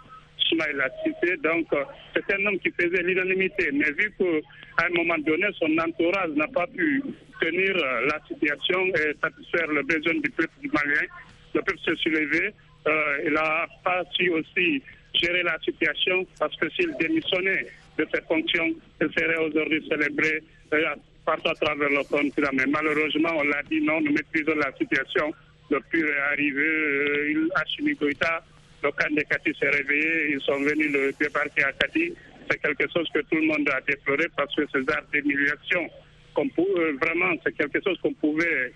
Ismaïla 0.51 0.89
Cité. 1.03 1.37
Donc, 1.37 1.67
c'est 2.13 2.33
un 2.33 2.45
homme 2.45 2.59
qui 2.59 2.71
faisait 2.71 3.03
l'unanimité. 3.03 3.69
Mais 3.73 3.91
vu 3.91 4.11
qu'à 4.17 4.85
un 4.85 4.89
moment 4.89 5.17
donné, 5.19 5.47
son 5.59 5.75
entourage 5.77 6.31
n'a 6.35 6.47
pas 6.47 6.67
pu 6.67 7.01
tenir 7.41 7.75
la 7.75 8.19
situation 8.27 8.85
et 8.87 9.15
satisfaire 9.21 9.67
le 9.67 9.83
besoin 9.83 10.13
du 10.15 10.29
peuple 10.29 10.53
malien, 10.71 11.07
le 11.53 11.61
peuple 11.61 11.79
s'est 11.85 11.95
soulevé 12.03 12.53
euh, 12.87 13.17
il 13.25 13.33
n'a 13.33 13.65
pas 13.83 14.03
su 14.13 14.29
aussi 14.29 14.81
gérer 15.13 15.41
la 15.43 15.57
situation 15.59 16.25
parce 16.39 16.55
que 16.57 16.69
s'il 16.71 16.95
démissionnait 16.97 17.65
de 17.97 18.07
ses 18.13 18.21
fonctions, 18.21 18.67
il 19.01 19.09
serait 19.17 19.37
aujourd'hui 19.37 19.83
célébré 19.89 20.43
euh, 20.73 20.95
partout 21.25 21.49
à 21.49 21.55
travers 21.55 21.89
le 21.89 22.03
continent. 22.03 22.49
Mais 22.53 22.65
malheureusement, 22.67 23.31
on 23.37 23.43
l'a 23.43 23.63
dit, 23.63 23.81
non, 23.81 24.01
nous 24.01 24.11
maîtrisons 24.11 24.55
la 24.55 24.71
situation. 24.77 25.33
Est 25.71 26.19
arrivé, 26.31 26.61
euh, 26.61 27.49
Hachimi 27.55 27.95
Goïta, 27.95 28.43
le 28.83 28.91
camp 28.91 29.11
de 29.15 29.21
Kati 29.21 29.51
s'est 29.59 29.69
réveillé, 29.69 30.33
ils 30.33 30.41
sont 30.41 30.59
venus 30.59 30.91
le 30.91 31.11
débarquer 31.19 31.63
à 31.63 31.71
Kati. 31.73 32.13
C'est 32.49 32.61
quelque 32.61 32.85
chose 32.93 33.09
que 33.11 33.19
tout 33.21 33.35
le 33.35 33.47
monde 33.47 33.67
a 33.69 33.81
déploré 33.81 34.27
parce 34.37 34.53
que 34.55 34.61
ces 34.71 34.81
arts 34.93 35.05
d'humiliation, 35.11 35.89
euh, 36.37 36.93
vraiment, 37.01 37.33
c'est 37.43 37.57
quelque 37.57 37.81
chose 37.83 37.97
qu'on 38.01 38.13
pouvait 38.13 38.71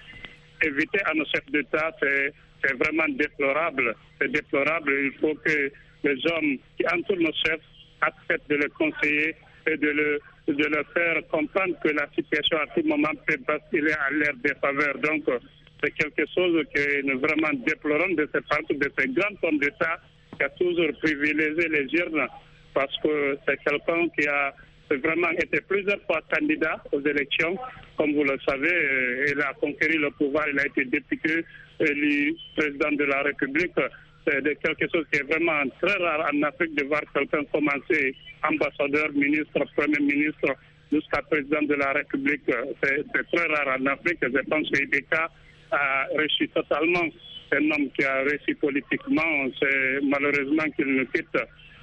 éviter 0.64 1.00
à 1.06 1.14
nos 1.14 1.26
chefs 1.26 1.46
d'État 1.52 1.92
c'est 2.02 2.74
vraiment 2.74 3.08
déplorable. 3.10 3.96
C'est 4.20 4.32
déplorable. 4.32 4.92
Il 4.92 5.12
faut 5.20 5.34
que 5.36 5.72
les 6.04 6.28
hommes 6.28 6.58
qui 6.78 6.86
entourent 6.94 7.18
nos 7.18 7.32
chefs 7.46 7.62
de 8.50 8.56
les 8.56 8.70
conseiller 8.70 9.36
et 9.68 9.78
de, 9.78 9.90
le, 9.90 10.20
de 10.48 10.66
leur 10.66 10.86
faire 10.94 11.22
comprendre 11.32 11.76
que 11.84 11.90
la 11.90 12.08
situation 12.16 12.58
à 12.58 12.68
tout 12.68 12.86
moment 12.88 13.12
peut 13.28 13.38
basculer 13.48 13.94
à 13.94 14.12
l'air 14.12 14.34
des 14.44 14.54
faveurs. 14.62 14.98
Donc, 15.00 15.24
c'est 15.84 15.92
quelque 15.92 16.26
chose 16.36 16.64
que 16.74 17.02
nous 17.04 17.20
vraiment 17.20 17.54
déplorons 17.66 18.14
de 18.14 18.28
cette 18.34 18.48
partie 18.48 18.76
de 18.76 18.92
ces 18.98 19.08
grands 19.08 19.36
hommes 19.44 19.60
d'État 19.60 20.00
qui 20.38 20.44
a 20.44 20.50
toujours 20.50 20.92
privilégié 21.02 21.68
les 21.70 21.88
urnes 22.00 22.28
parce 22.74 22.96
que 23.02 23.38
c'est 23.48 23.58
quelqu'un 23.64 24.08
qui 24.18 24.28
a 24.28 24.54
vraiment 24.98 25.30
été 25.32 25.62
plusieurs 25.62 26.02
fois 26.04 26.22
candidat 26.32 26.84
aux 26.92 27.02
élections. 27.02 27.58
Comme 27.98 28.14
vous 28.14 28.24
le 28.24 28.38
savez, 28.48 28.74
euh, 28.74 29.26
il 29.34 29.42
a 29.42 29.54
conquéri 29.54 29.98
le 29.98 30.10
pouvoir, 30.12 30.48
il 30.52 30.60
a 30.60 30.66
été 30.66 30.86
député, 30.86 31.46
élu 31.80 32.36
président 32.56 32.92
de 32.92 33.04
la 33.04 33.22
République. 33.22 33.76
C'est 34.26 34.44
quelque 34.62 34.88
chose 34.94 35.06
qui 35.12 35.20
est 35.20 35.24
vraiment 35.24 35.64
très 35.82 35.98
rare 35.98 36.30
en 36.32 36.44
Afrique 36.44 36.76
de 36.76 36.86
voir 36.86 37.02
quelqu'un 37.14 37.44
commencer 37.52 38.16
ambassadeur, 38.44 39.12
ministre, 39.14 39.60
premier 39.76 40.00
ministre, 40.00 40.56
jusqu'à 40.92 41.22
président 41.24 41.62
de 41.64 41.76
la 41.76 41.94
République. 41.94 42.42
C'est 42.84 43.04
très 43.34 43.48
rare 43.48 43.78
en 43.80 43.86
Afrique. 43.88 44.20
Je 44.22 44.50
pense 44.50 44.70
que 44.70 44.84
Ibeka 44.84 45.30
a 45.72 46.06
réussi 46.16 46.48
totalement. 46.50 47.06
C'est 47.52 47.58
un 47.58 47.72
homme 47.72 47.90
qui 47.98 48.04
a 48.04 48.22
réussi 48.24 48.54
politiquement. 48.56 49.50
C'est 49.60 50.00
malheureusement 50.04 50.70
qu'il 50.76 50.88
nous 50.88 51.06
quitte 51.08 51.38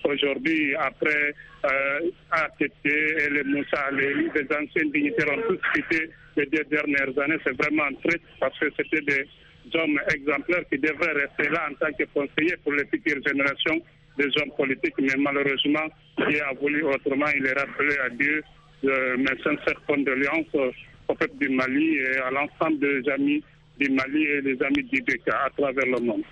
aujourd'hui 0.04 0.74
après 0.76 1.34
euh, 1.64 2.10
ATT 2.30 2.84
et 2.84 3.30
les 3.30 3.44
Moussa, 3.44 3.90
les, 3.92 4.14
les 4.14 4.46
anciens 4.54 4.90
dignitaires 4.92 5.32
ont 5.36 5.42
tous 5.48 5.60
quitté 5.74 6.10
les 6.36 6.46
deux 6.46 6.64
dernières 6.64 7.18
années. 7.18 7.38
C'est 7.44 7.56
vraiment 7.56 7.88
triste 8.04 8.22
parce 8.38 8.58
que 8.58 8.66
c'était 8.76 9.00
des 9.00 9.26
hommes 9.74 9.98
exemplaires 10.14 10.64
qui 10.70 10.78
devraient 10.78 11.12
rester 11.12 11.48
là 11.50 11.68
en 11.70 11.74
tant 11.74 11.92
que 11.92 12.04
conseillers 12.14 12.56
pour 12.62 12.72
les 12.72 12.86
futures 12.86 13.20
générations 13.26 13.80
des 14.18 14.26
hommes 14.40 14.52
politiques. 14.56 14.94
Mais 14.98 15.14
malheureusement, 15.18 15.86
il 16.28 16.40
a 16.40 16.52
voulu 16.60 16.82
autrement. 16.84 17.26
Il 17.38 17.46
est 17.46 17.58
rappelé 17.58 17.96
à 18.04 18.08
Dieu 18.10 18.42
mes 18.82 19.42
sincères 19.42 19.80
condoléances 19.86 20.72
au 21.08 21.14
peuple 21.14 21.36
du 21.40 21.48
Mali 21.48 21.96
et 21.96 22.18
à 22.18 22.30
l'ensemble 22.30 22.78
des 22.78 23.08
amis 23.10 23.42
du 23.78 23.90
Mali 23.90 24.24
et 24.24 24.42
des 24.42 24.56
amis 24.62 24.84
du 24.84 25.02
à 25.28 25.50
travers 25.50 25.86
le 25.86 26.00
monde. 26.00 26.22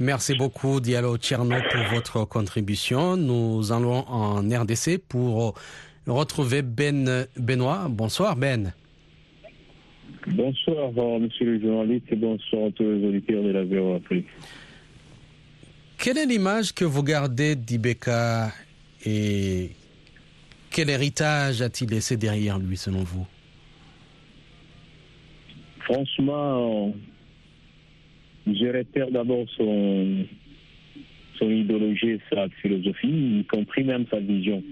Merci 0.00 0.36
beaucoup, 0.36 0.80
Diallo 0.80 1.16
Tcherno, 1.16 1.56
pour 1.70 1.82
votre 1.94 2.24
contribution. 2.24 3.16
Nous 3.16 3.72
allons 3.72 4.04
en 4.08 4.40
RDC 4.40 4.98
pour 5.08 5.54
retrouver 6.06 6.62
Ben 6.62 7.26
Benoît. 7.36 7.86
Bonsoir, 7.88 8.36
Ben. 8.36 8.72
Bonsoir, 10.26 10.90
monsieur 11.20 11.46
le 11.46 11.60
journaliste, 11.60 12.06
et 12.10 12.16
bonsoir 12.16 12.66
à 12.66 12.70
tous 12.70 12.82
les 12.82 13.06
auditeurs 13.06 13.42
de 13.42 13.50
la 13.50 13.64
VO 13.64 13.94
Afrique. 13.94 14.26
Quelle 15.98 16.18
est 16.18 16.26
l'image 16.26 16.72
que 16.72 16.84
vous 16.84 17.02
gardez 17.02 17.56
d'Ibeka 17.56 18.52
et 19.06 19.70
quel 20.70 20.90
héritage 20.90 21.62
a-t-il 21.62 21.90
laissé 21.90 22.16
derrière 22.16 22.58
lui, 22.58 22.76
selon 22.76 23.04
vous? 23.04 23.26
Franchement, 25.80 26.94
je 28.46 28.66
réitère 28.66 29.10
d'abord 29.10 29.46
son, 29.56 30.24
son 31.38 31.50
idéologie, 31.50 32.18
sa 32.30 32.48
philosophie, 32.62 33.40
y 33.40 33.44
compris 33.44 33.84
même 33.84 34.06
sa 34.10 34.18
vision. 34.20 34.62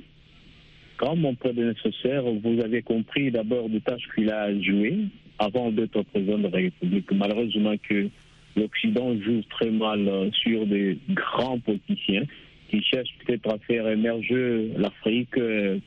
Quand 1.02 1.16
mon 1.16 1.34
prédécesseur, 1.34 2.22
vous 2.44 2.60
avez 2.60 2.80
compris 2.80 3.32
d'abord 3.32 3.68
des 3.68 3.80
tâches 3.80 4.08
qu'il 4.14 4.30
a 4.30 4.56
jouées 4.60 4.98
avant 5.40 5.72
d'être 5.72 6.00
président 6.02 6.38
de 6.38 6.44
la 6.44 6.50
République. 6.50 7.10
Malheureusement 7.10 7.74
que 7.76 8.06
l'Occident 8.54 9.12
joue 9.20 9.42
très 9.50 9.72
mal 9.72 10.30
sur 10.32 10.64
des 10.64 10.96
grands 11.10 11.58
politiciens 11.58 12.22
qui 12.70 12.80
cherchent 12.84 13.16
peut-être 13.26 13.52
à 13.52 13.58
faire 13.58 13.88
émerger 13.88 14.70
l'Afrique, 14.76 15.34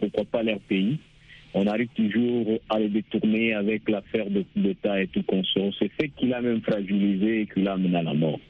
pourquoi 0.02 0.26
pas 0.26 0.44
leur 0.44 0.60
pays 0.60 0.98
on 1.58 1.66
arrive 1.68 1.88
toujours 1.96 2.60
à 2.70 2.80
les 2.80 2.90
détourner 2.90 3.54
avec 3.54 3.88
l'affaire 3.88 4.30
de 4.30 4.44
d'État 4.58 5.02
et 5.02 5.08
tout 5.08 5.24
consort. 5.24 5.72
C'est 5.80 5.90
fait 5.94 6.10
qu'il 6.10 6.34
a 6.34 6.42
même 6.42 6.60
fragilisé 6.60 7.44
et 7.44 7.46
qu'il 7.46 7.66
a 7.70 7.74
amené 7.76 7.96
à 7.96 8.04
la 8.04 8.14
mort. 8.14 8.42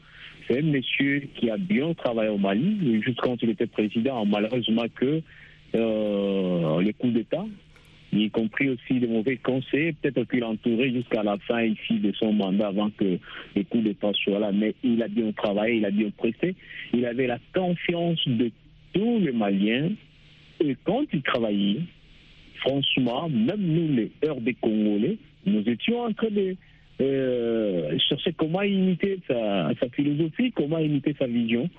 C'est 0.48 0.58
un 0.58 0.66
monsieur 0.66 1.28
qui 1.36 1.52
a 1.52 1.58
bien 1.58 1.94
travaillé 1.94 2.32
au 2.32 2.40
Mali, 2.40 3.04
juste 3.04 3.22
quand 3.22 3.38
il 3.44 3.52
était 3.52 3.68
président, 3.68 4.26
malheureusement 4.26 4.86
que 4.96 5.06
euh, 5.06 5.22
les 5.76 6.94
coups 6.94 7.14
d'État, 7.14 7.46
y 8.22 8.30
compris 8.30 8.70
aussi 8.70 9.00
des 9.00 9.08
mauvais 9.08 9.38
conseils, 9.38 9.94
peut-être 9.94 10.24
qu'il 10.30 10.44
entourait 10.44 10.92
jusqu'à 10.92 11.24
la 11.24 11.38
fin 11.40 11.64
ici 11.64 12.00
de 12.00 12.12
son 12.14 12.34
mandat 12.34 12.68
avant 12.68 12.90
que 12.92 13.18
les 13.56 13.64
coups 13.66 13.84
d'État 13.84 14.12
soient 14.14 14.40
là. 14.40 14.52
Mais 14.52 14.76
il 14.84 15.02
a 15.04 15.08
bien 15.08 15.32
travaillé, 15.32 15.78
il 15.78 15.86
a 15.86 15.92
bien 15.92 16.10
pressé. 16.12 16.56
Il 16.94 17.06
avait 17.06 17.28
la 17.28 17.40
confiance 17.54 18.22
de 18.28 18.52
tous 18.94 19.20
les 19.20 19.32
Maliens. 19.32 19.92
Et 20.64 20.76
quand 20.84 21.04
il 21.12 21.22
travaillait, 21.22 21.82
franchement, 22.62 23.30
même 23.30 23.62
nous, 23.62 23.94
les 23.94 24.12
heures 24.26 24.42
des 24.42 24.54
Congolais, 24.54 25.18
nous 25.46 25.68
étions 25.68 26.02
en 26.02 26.14
train 26.14 26.30
de 26.30 26.56
euh, 27.02 27.98
chercher 28.08 28.34
comment 28.34 28.62
imiter 28.62 29.20
sa, 29.28 29.72
philosophie, 29.92 30.52
comment 30.54 30.80
imiter 30.80 31.14
sa 31.20 31.28
vision, 31.28 31.70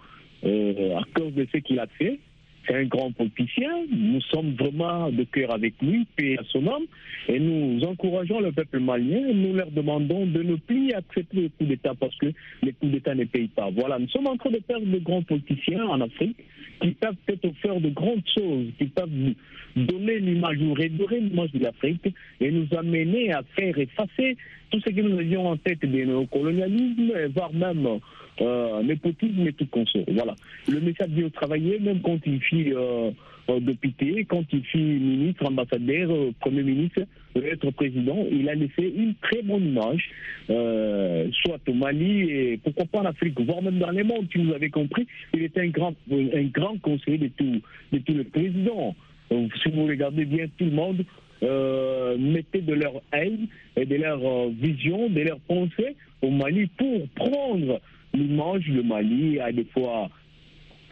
euh, 0.45 0.97
à 0.97 1.05
cause 1.15 1.33
de 1.33 1.47
ce 1.51 1.59
qu'il 1.59 1.79
a 1.81 1.87
fait. 1.99 2.21
C'est 2.67 2.75
un 2.75 2.85
grand 2.85 3.13
politicien, 3.13 3.71
nous 3.91 4.21
sommes 4.23 4.55
vraiment 4.55 5.11
de 5.11 5.23
cœur 5.25 5.53
avec 5.53 5.75
lui, 5.81 6.07
paix 6.17 6.37
à 6.39 6.43
son 6.45 6.67
homme, 6.67 6.85
et 7.29 7.39
nous 7.39 7.81
encourageons 7.85 8.41
le 8.41 8.51
peuple 8.53 8.81
malien, 8.81 9.33
nous 9.33 9.55
leur 9.55 9.71
demandons 9.71 10.27
de 10.27 10.43
ne 10.43 10.57
plus 10.57 10.93
accepter 10.93 11.43
les 11.43 11.51
coups 11.51 11.69
d'État 11.71 11.95
parce 11.99 12.17
que 12.17 12.27
les 12.63 12.73
coups 12.73 12.93
d'État 12.93 13.15
ne 13.15 13.25
payent 13.25 13.49
pas. 13.49 13.71
Voilà, 13.71 13.99
nous 13.99 14.09
sommes 14.09 14.27
en 14.27 14.37
train 14.37 14.51
de 14.51 14.59
perdre 14.59 14.87
de 14.87 14.99
grands 14.99 15.23
politiciens 15.23 15.85
en 15.85 16.01
Afrique 16.01 16.37
qui 16.81 16.91
peuvent 16.91 17.17
peut-être 17.27 17.55
faire 17.59 17.81
de 17.81 17.91
grandes 17.91 18.27
choses, 18.37 18.67
qui 18.79 18.87
peuvent 18.87 19.35
donner 19.77 20.19
l'image 20.19 20.59
ou 20.61 20.75
redorer 20.75 21.21
l'image 21.21 21.53
de 21.53 21.61
l'Afrique 21.61 22.15
et 22.41 22.51
nous 22.51 22.67
amener 22.77 23.33
à 23.33 23.43
faire 23.55 23.79
effacer 23.79 24.37
tout 24.71 24.81
ce 24.81 24.91
que 24.91 25.01
nous 25.01 25.19
avions 25.19 25.49
en 25.49 25.57
tête 25.57 25.81
de 25.81 26.05
nos 26.05 26.27
colonialismes, 26.27 27.13
voire 27.35 27.53
même 27.53 28.01
euh, 28.41 28.83
népotisme 28.83 29.47
et 29.47 29.53
tout 29.53 29.67
consort. 29.67 30.05
Voilà. 30.09 30.35
Le 30.69 30.81
message 30.81 31.09
bien 31.09 31.29
travailler, 31.31 31.79
même 31.79 32.01
quand 32.01 32.19
il 32.27 32.41
fit 32.41 32.73
euh, 32.73 33.11
euh, 33.49 33.61
député, 33.61 34.27
quand 34.29 34.45
il 34.53 34.63
fit 34.65 34.79
ministre, 34.79 35.47
ambassadeur, 35.47 36.11
euh, 36.11 36.33
premier 36.41 36.63
ministre, 36.63 37.01
être 37.37 37.71
président, 37.73 38.27
il 38.31 38.49
a 38.49 38.55
laissé 38.55 38.93
une 38.97 39.15
très 39.21 39.43
bonne 39.43 39.67
image, 39.67 40.09
soit 40.47 41.61
au 41.69 41.75
Mali 41.75 42.31
et 42.31 42.61
pourquoi 42.63 42.87
pas 42.87 43.01
en 43.01 43.05
Afrique, 43.05 43.39
voire 43.41 43.61
même 43.61 43.79
dans 43.79 43.91
le 43.91 44.05
monde, 44.05 44.27
si 44.33 44.39
vous 44.39 44.55
avez 44.55 44.71
compris, 44.71 45.07
il 45.35 45.43
était 45.43 45.61
un 45.61 45.69
grand, 45.69 45.95
un 46.11 46.45
grand 46.45 46.79
conseiller 46.81 47.19
de 47.19 47.29
tous 47.37 47.61
de 47.93 47.99
tout 47.99 48.15
les 48.15 48.25
présidents. 48.25 48.97
si 49.31 49.71
vous 49.71 49.85
regardez 49.85 50.25
bien 50.25 50.47
tout 50.57 50.65
le 50.65 50.71
monde, 50.71 51.05
euh, 51.43 52.17
mettait 52.19 52.61
de 52.61 52.75
leur 52.75 53.03
haine 53.13 53.47
et 53.77 53.85
de 53.85 53.97
leur 53.97 54.21
euh, 54.25 54.51
vision, 54.59 55.09
de 55.09 55.21
leur 55.21 55.39
pensée 55.41 55.97
au 56.23 56.31
Mali 56.31 56.67
pour 56.79 57.09
prendre 57.15 57.81
l'image 58.15 58.65
du 58.65 58.83
Mali 58.83 59.39
à 59.41 59.53
des 59.53 59.65
fois 59.65 60.09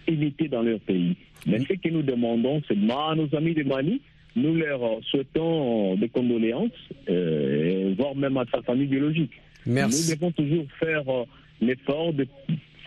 éviter 0.07 0.49
dans 0.49 0.63
leur 0.63 0.81
pays. 0.81 1.17
Mais 1.47 1.61
ce 1.61 1.75
que 1.75 1.89
nous 1.89 2.03
demandons 2.03 2.63
seulement 2.69 3.09
à 3.09 3.15
nos 3.15 3.35
amis 3.35 3.55
du 3.55 3.65
Mali, 3.65 4.01
nous 4.37 4.55
leur 4.55 4.81
souhaitons 5.05 5.95
des 5.97 6.09
condoléances, 6.09 6.71
euh, 7.09 7.95
voire 7.97 8.15
même 8.15 8.37
à 8.37 8.45
sa 8.53 8.63
famille 8.63 8.87
biologique. 8.87 9.33
Merci. 9.67 10.11
Nous 10.11 10.15
devons 10.15 10.33
toujours 10.33 10.67
faire 10.79 11.09
euh, 11.09 11.25
l'effort 11.61 12.13
de 12.13 12.27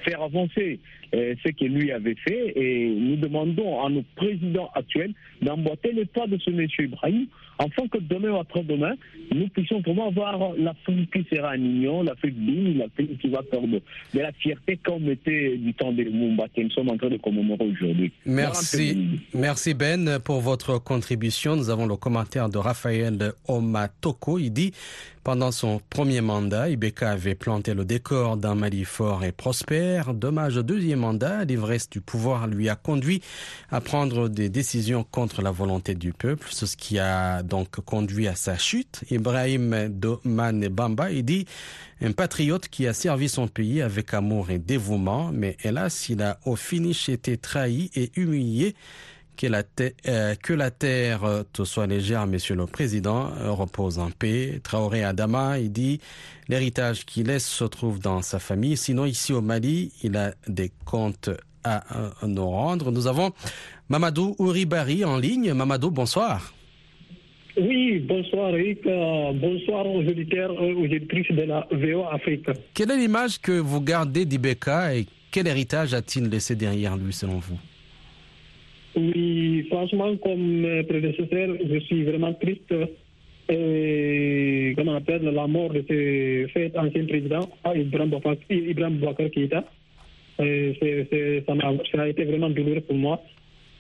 faire 0.03 0.21
avancer 0.21 0.79
euh, 1.15 1.35
ce 1.43 1.49
que 1.51 1.65
lui 1.65 1.91
avait 1.91 2.15
fait 2.15 2.53
et 2.55 2.89
nous 2.89 3.15
demandons 3.15 3.83
à 3.83 3.89
nos 3.89 4.03
présidents 4.15 4.69
actuels 4.75 5.13
d'emboîter 5.41 5.91
le 5.91 6.05
pas 6.05 6.27
de 6.27 6.37
ce 6.37 6.51
monsieur 6.51 6.85
Ibrahim 6.85 7.27
afin 7.59 7.87
que 7.87 7.97
demain 7.99 8.31
ou 8.31 8.37
après-demain, 8.37 8.93
nous 9.33 9.47
puissions 9.49 9.81
vraiment 9.81 10.07
avoir 10.07 10.53
l'Afrique 10.57 11.11
qui 11.11 11.35
sera 11.35 11.51
un 11.51 11.55
union, 11.55 12.03
l'Afrique 12.03 12.35
la 12.37 12.85
l'Afrique 12.85 13.19
qui 13.19 13.29
va 13.29 13.41
faire 13.49 13.61
de, 13.61 13.81
la 14.13 14.31
fierté 14.33 14.77
comme 14.77 15.09
était 15.09 15.57
du 15.57 15.73
temps 15.73 15.91
de 15.91 16.03
Mumba 16.03 16.45
que 16.55 16.61
nous 16.61 16.71
sommes 16.71 16.89
en 16.89 16.97
train 16.97 17.09
de 17.09 17.17
commémorer 17.17 17.65
aujourd'hui. 17.65 18.11
Merci. 18.25 19.19
Merci 19.33 19.73
Ben 19.73 20.19
pour 20.19 20.41
votre 20.41 20.77
contribution. 20.77 21.55
Nous 21.55 21.69
avons 21.69 21.85
le 21.85 21.95
commentaire 21.95 22.49
de 22.49 22.57
Raphaël 22.57 23.33
Omatoko. 23.47 24.39
Il 24.39 24.51
dit 24.51 24.71
pendant 25.27 25.51
son 25.51 25.81
premier 25.89 26.21
mandat, 26.21 26.69
Ibeka 26.69 27.11
avait 27.11 27.35
planté 27.35 27.73
le 27.73 27.83
décor 27.83 28.37
d'un 28.37 28.55
Mali 28.55 28.85
fort 28.85 29.25
et 29.25 29.33
prospère. 29.33 30.13
Dommage, 30.13 30.55
au 30.55 30.63
deuxième 30.63 30.99
mandat, 30.99 31.43
l'ivresse 31.43 31.89
du 31.89 31.99
pouvoir 31.99 32.47
lui 32.47 32.69
a 32.69 32.77
conduit 32.77 33.21
à 33.69 33.81
prendre 33.81 34.29
des 34.29 34.47
décisions 34.47 35.03
contre 35.03 35.41
la 35.41 35.51
volonté 35.51 35.95
du 35.95 36.13
peuple, 36.13 36.47
ce 36.49 36.77
qui 36.77 36.97
a 36.97 37.43
donc 37.47 37.79
conduit 37.81 38.27
à 38.27 38.35
sa 38.35 38.57
chute. 38.57 39.03
Ibrahim 39.09 39.87
Domane 39.89 40.67
Bamba, 40.67 41.11
il 41.11 41.23
dit 41.23 41.45
un 42.01 42.11
patriote 42.11 42.67
qui 42.67 42.85
a 42.87 42.93
servi 42.93 43.29
son 43.29 43.47
pays 43.47 43.81
avec 43.81 44.13
amour 44.13 44.51
et 44.51 44.59
dévouement, 44.59 45.31
mais 45.33 45.57
hélas, 45.63 46.09
il 46.09 46.21
a 46.21 46.39
au 46.45 46.55
finish 46.55 47.09
été 47.09 47.37
trahi 47.37 47.89
et 47.95 48.11
humilié. 48.15 48.75
Que 49.35 49.45
la, 49.45 49.61
euh, 50.07 50.69
terre 50.79 51.23
euh, 51.23 51.43
te 51.53 51.63
soit 51.63 51.85
légère, 51.85 52.25
Monsieur 52.25 52.55
le 52.55 52.65
Président, 52.65 53.29
euh, 53.37 53.51
repose 53.51 53.99
en 53.99 54.09
paix. 54.09 54.59
Traoré 54.63 55.03
Adama, 55.03 55.59
il 55.59 55.71
dit 55.71 56.01
l'héritage 56.47 57.05
qu'il 57.05 57.27
laisse 57.27 57.45
se 57.45 57.63
trouve 57.63 57.99
dans 57.99 58.23
sa 58.23 58.39
famille. 58.39 58.77
Sinon, 58.77 59.05
ici 59.05 59.33
au 59.33 59.41
Mali, 59.41 59.93
il 60.01 60.17
a 60.17 60.33
des 60.47 60.71
comptes 60.85 61.29
à 61.63 61.83
nous 62.23 62.49
rendre. 62.49 62.91
Nous 62.91 63.05
avons 63.05 63.31
Mamadou 63.89 64.35
Ouribari 64.39 65.05
en 65.05 65.17
ligne. 65.17 65.53
Mamadou, 65.53 65.91
bonsoir. 65.91 66.56
Oui, 67.59 67.99
bonsoir 67.99 68.55
Eric. 68.55 68.83
bonsoir 68.83 69.87
aux 69.87 70.01
auditeurs 70.01 70.51
et 70.61 70.73
aux 70.73 70.83
auditrices 70.83 71.31
de 71.31 71.41
la 71.41 71.67
VO 71.71 72.03
Afrique. 72.11 72.45
Quelle 72.73 72.91
est 72.91 72.97
l'image 72.97 73.39
que 73.41 73.51
vous 73.51 73.81
gardez 73.81 74.25
d'Ibeka 74.25 74.95
et 74.95 75.05
quel 75.31 75.47
héritage 75.47 75.93
a-t-il 75.95 76.29
laissé 76.29 76.55
derrière 76.55 76.95
lui 76.95 77.11
selon 77.11 77.39
vous? 77.39 77.57
Oui, 78.95 79.65
franchement, 79.69 80.15
comme 80.17 80.67
prédécesseur, 80.87 81.55
je 81.71 81.79
suis 81.79 82.03
vraiment 82.03 82.33
triste 82.33 82.73
et 83.49 84.73
comment 84.75 84.91
on 84.93 84.95
appelle 84.95 85.23
la 85.23 85.47
mort 85.47 85.69
de 85.69 85.83
ce 85.87 86.47
fait 86.53 86.77
ancien 86.77 87.05
président, 87.05 87.49
Ibrahim 87.73 88.09
Bouakar 88.09 89.29
Keïta. 89.31 89.63
Ça, 90.37 92.01
a 92.01 92.07
été 92.07 92.23
vraiment 92.25 92.49
douloureux 92.49 92.81
pour 92.81 92.95
moi. 92.95 93.21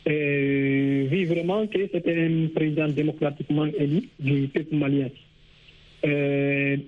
Vu 0.07 1.25
vraiment 1.25 1.67
que 1.67 1.79
c'était 1.91 2.25
un 2.25 2.47
président 2.55 2.87
démocratiquement 2.87 3.65
élu 3.65 4.03
du 4.19 4.47
peuple 4.47 4.75
malien. 4.75 5.09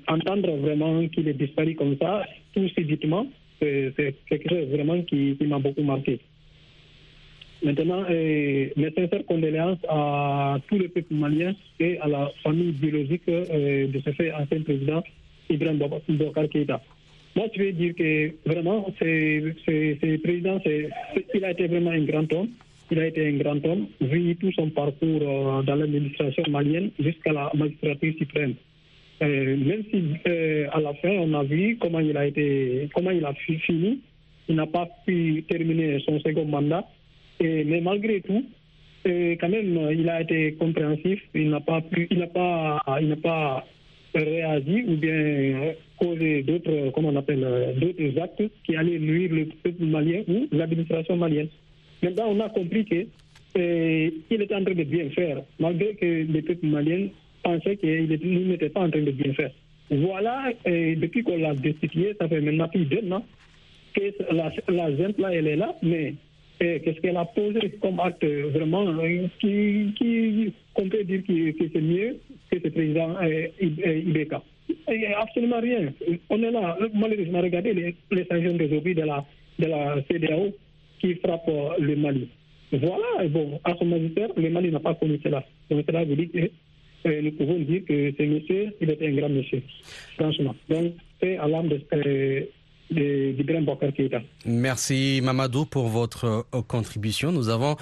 entendre 0.08 0.56
vraiment 0.58 1.06
qu'il 1.10 1.28
est 1.28 1.34
disparu 1.34 1.76
comme 1.76 1.98
ça, 1.98 2.26
tout 2.54 2.68
subitement, 2.70 3.28
c'est 3.60 4.16
quelque 4.30 4.50
chose 4.50 4.68
vraiment 4.70 5.02
qui 5.04 5.38
m'a 5.42 5.60
beaucoup 5.60 5.84
marqué. 5.84 6.20
Maintenant, 7.62 8.04
euh, 8.10 8.70
mes 8.78 8.92
sincères 8.92 9.26
condoléances 9.28 9.80
à 9.90 10.58
tout 10.70 10.78
le 10.78 10.88
peuple 10.88 11.14
malien 11.14 11.54
et 11.80 12.00
à 12.00 12.08
la 12.08 12.32
famille 12.42 12.72
biologique 12.72 13.24
euh, 13.28 13.86
de 13.88 14.00
ce 14.00 14.12
fait 14.12 14.32
ancien 14.32 14.62
président 14.62 15.04
Ibrahim 15.50 15.78
Bokar 16.10 16.48
Keïta. 16.48 16.82
Moi, 17.36 17.48
je 17.54 17.62
veux 17.62 17.72
dire 17.74 17.94
que 17.96 18.32
vraiment, 18.46 18.86
ce 18.98 20.18
président, 20.18 20.62
il 21.34 21.44
a 21.44 21.52
été 21.52 21.68
vraiment 21.68 21.92
un 21.92 22.04
grand 22.04 22.32
homme. 22.34 22.50
Il 22.92 23.00
a 23.00 23.06
été 23.06 23.28
un 23.28 23.38
grand 23.38 23.64
homme, 23.66 23.88
vu 24.02 24.36
tout 24.38 24.52
son 24.54 24.70
parcours 24.72 25.22
euh, 25.22 25.62
dans 25.62 25.76
l'administration 25.76 26.44
malienne 26.50 26.90
jusqu'à 27.00 27.34
la 27.34 27.52
magistrature 27.54 28.14
suprême. 28.18 28.56
Euh, 29.22 29.58
même 29.58 29.84
si 29.92 30.04
euh, 30.28 30.68
à 30.72 30.80
la 30.80 30.94
fin, 30.96 31.10
on 31.10 31.34
a 31.36 31.44
vu 31.44 31.78
comment 31.80 32.00
il 32.00 32.18
a 32.18 32.26
été, 32.26 32.90
comment 32.96 33.12
il 33.12 33.24
a 33.26 33.34
fini. 33.34 34.00
Il 34.48 34.56
n'a 34.56 34.66
pas 34.66 34.88
pu 35.06 35.44
terminer 35.48 36.00
son 36.00 36.20
second 36.20 36.46
mandat 36.46 36.84
mais 37.42 37.80
malgré 37.80 38.20
tout, 38.20 38.44
quand 39.06 39.48
même, 39.50 39.80
il 39.98 40.10
a 40.10 40.22
été 40.22 40.56
compréhensif. 40.56 41.22
Il 41.34 41.52
n'a 41.52 41.62
pas 41.62 41.82
il 42.12 42.20
n'a 42.20 42.28
pas, 42.28 42.84
il 43.00 43.08
n'a 43.08 43.16
pas 43.16 43.66
réagi 44.14 44.84
ou 44.86 44.98
bien 44.98 45.74
causé 45.98 46.42
d'autres, 46.44 46.92
comment 46.94 47.10
on 47.10 47.16
appelle, 47.16 47.48
d'autres 47.80 48.20
actes 48.22 48.44
qui 48.66 48.76
allaient 48.76 49.00
nuire 49.00 49.32
le 49.32 49.46
peuple 49.64 49.86
malien 49.86 50.24
ou 50.28 50.48
l'administration 50.52 51.16
malienne. 51.16 51.48
Maintenant, 52.02 52.28
on 52.30 52.40
a 52.40 52.50
compris 52.50 52.86
que 52.86 53.06
il 53.56 54.42
était 54.42 54.56
en 54.56 54.64
train 54.64 54.74
de 54.76 54.84
bien 54.84 55.10
faire, 55.10 55.42
malgré 55.60 55.96
que 55.96 56.06
le 56.32 56.42
peuple 56.42 56.68
malien 56.68 57.08
pensait 57.44 57.78
qu'il 57.78 58.08
n'était 58.08 58.70
pas 58.70 58.82
en 58.82 58.90
train 58.90 59.02
de 59.02 59.12
bien 59.12 59.34
faire. 59.34 59.52
Voilà, 59.92 60.52
depuis 60.66 61.24
qu'on 61.24 61.38
l'a 61.38 61.56
destitué, 61.56 62.16
ça 62.20 62.28
fait 62.28 62.42
maintenant 62.42 62.68
plus 62.70 62.86
d'un 62.86 63.12
an 63.12 63.26
que 63.94 64.34
la, 64.34 64.52
la 64.70 64.90
là, 64.90 65.34
elle 65.34 65.48
est 65.48 65.56
là, 65.56 65.76
mais 65.82 66.14
qu'est-ce 66.60 67.00
qu'elle 67.02 67.18
a 67.18 67.26
posé 67.26 67.60
comme 67.82 68.00
acte 68.00 68.26
vraiment 68.26 68.88
euh, 68.88 69.28
qui, 69.40 69.94
qui 69.98 70.54
qu'on 70.74 70.90
peut 70.90 71.04
dire 71.04 71.24
que, 71.26 71.70
c'est 71.74 71.82
mieux 71.82 72.18
que 72.52 72.60
ce 72.64 72.68
président 72.70 73.16
euh, 73.22 73.48
Ibeka 73.62 74.42
Absolument 75.18 75.60
rien. 75.62 75.92
On 76.30 76.42
est 76.44 76.52
là, 76.52 76.78
malheureusement, 76.94 77.42
regardez 77.42 77.74
les, 77.74 77.96
les 78.12 78.26
sanctions 78.26 78.56
d'aujourd'hui 78.56 78.94
de 78.94 79.02
la, 79.02 79.26
de 79.58 79.66
la 79.66 79.96
CDAO 80.10 80.52
qui 81.00 81.16
frappent 81.16 81.50
le 81.80 81.96
Mali. 81.96 82.28
Voilà, 82.72 83.28
bon, 83.30 83.60
à 83.64 83.76
son 83.78 83.86
magistère, 83.86 84.30
le 84.38 84.50
Mali 84.50 84.72
n'a 84.72 84.80
pas 84.80 84.94
connu 84.94 85.20
cela. 85.24 85.44
Donc 85.70 85.84
cela 85.88 86.06
veut 86.06 86.16
dire 86.16 86.30
que 86.32 86.52
euh, 87.06 87.22
nous 87.22 87.32
pouvons 87.32 87.60
dire 87.60 87.82
que 87.88 88.14
ce 88.18 88.24
monsieur, 88.24 88.74
il 88.82 88.90
était 88.90 89.08
un 89.08 89.16
grand 89.16 89.30
monsieur, 89.30 89.62
franchement. 90.18 90.54
Donc, 90.70 90.94
c'est 91.22 91.38
à 91.38 91.48
l'âme 91.48 91.70
de, 91.70 92.48
Merci 94.46 95.22
Mamadou 95.24 95.66
pour 95.66 95.88
votre 95.88 96.46
euh, 96.54 96.62
contribution. 96.68 97.32
Nous 97.32 97.50
avons 97.50 97.76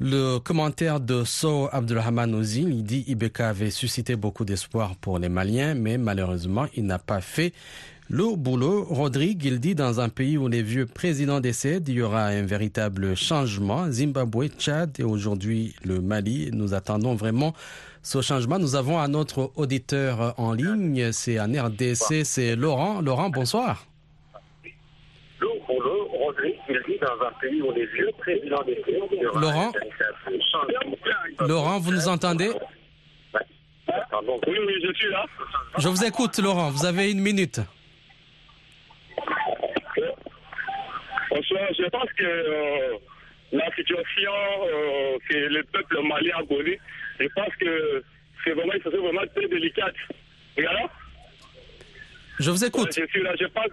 le 0.00 0.38
commentaire 0.38 0.98
de 1.00 1.22
So 1.24 1.68
Abdulrahman 1.70 2.34
Ozil. 2.34 2.68
Il 2.70 2.82
dit 2.82 3.04
Ibeka 3.06 3.50
avait 3.50 3.70
suscité 3.70 4.16
beaucoup 4.16 4.44
d'espoir 4.44 4.96
pour 4.96 5.18
les 5.20 5.28
Maliens, 5.28 5.74
mais 5.74 5.96
malheureusement, 5.96 6.66
il 6.74 6.86
n'a 6.86 6.98
pas 6.98 7.20
fait 7.20 7.52
le 8.12 8.36
boulot. 8.36 8.84
Rodrigue, 8.84 9.44
il 9.44 9.58
dit 9.58 9.74
dans 9.74 9.98
un 9.98 10.08
pays 10.08 10.36
où 10.36 10.46
les 10.46 10.62
vieux 10.62 10.86
présidents 10.86 11.40
décèdent, 11.40 11.88
il 11.88 11.96
y 11.96 12.02
aura 12.02 12.26
un 12.26 12.42
véritable 12.42 13.16
changement. 13.16 13.90
Zimbabwe, 13.90 14.48
Tchad 14.48 15.00
et 15.00 15.02
aujourd'hui 15.02 15.74
le 15.82 16.00
Mali. 16.00 16.50
Nous 16.52 16.74
attendons 16.74 17.14
vraiment 17.14 17.54
ce 18.02 18.20
changement. 18.20 18.58
Nous 18.58 18.76
avons 18.76 19.00
un 19.00 19.14
autre 19.14 19.50
auditeur 19.56 20.34
en 20.38 20.52
ligne. 20.52 21.10
C'est 21.10 21.38
un 21.38 21.50
RDC, 21.50 22.24
c'est 22.24 22.54
Laurent. 22.54 23.00
Laurent, 23.00 23.30
bonsoir 23.30 23.86
dans 27.02 27.26
un 27.26 27.32
pays 27.40 27.60
où 27.60 27.72
les 27.72 27.86
vieux 27.86 28.10
présidents 28.18 28.62
des 28.64 28.76
pays... 28.76 29.00
Laurent 29.34 29.72
Laurent, 31.40 31.80
vous 31.80 31.90
nous 31.90 32.08
entendez? 32.08 32.50
Oui, 34.46 34.58
oui, 34.66 34.74
je 34.84 34.92
suis 34.94 35.10
là. 35.10 35.24
Je 35.78 35.88
vous 35.88 36.04
écoute, 36.04 36.38
Laurent. 36.38 36.70
Vous 36.70 36.86
avez 36.86 37.10
une 37.10 37.20
minute. 37.20 37.60
Bonsoir. 41.30 41.61
Je 41.78 41.88
pense 41.88 42.10
que 42.12 42.24
euh, 42.24 42.96
la 43.52 43.74
situation 43.74 44.32
euh, 44.64 45.18
que 45.28 45.34
le 45.34 45.62
peuple 45.64 45.98
malien 46.02 46.36
a 46.38 46.44
connue, 46.46 46.78
je 47.20 47.26
pense 47.34 47.54
que 47.60 48.02
c'est 48.44 48.52
vraiment, 48.52 48.72
vraiment 48.84 49.26
très 49.34 49.48
délicate. 49.48 49.94
Et 50.56 50.66
alors 50.66 50.90
Je 52.38 52.50
vous 52.50 52.64
écoute. 52.64 52.92
je 52.96 53.06
suis 53.06 53.22
là. 53.22 53.34
Je 53.38 53.46
pense, 53.46 53.68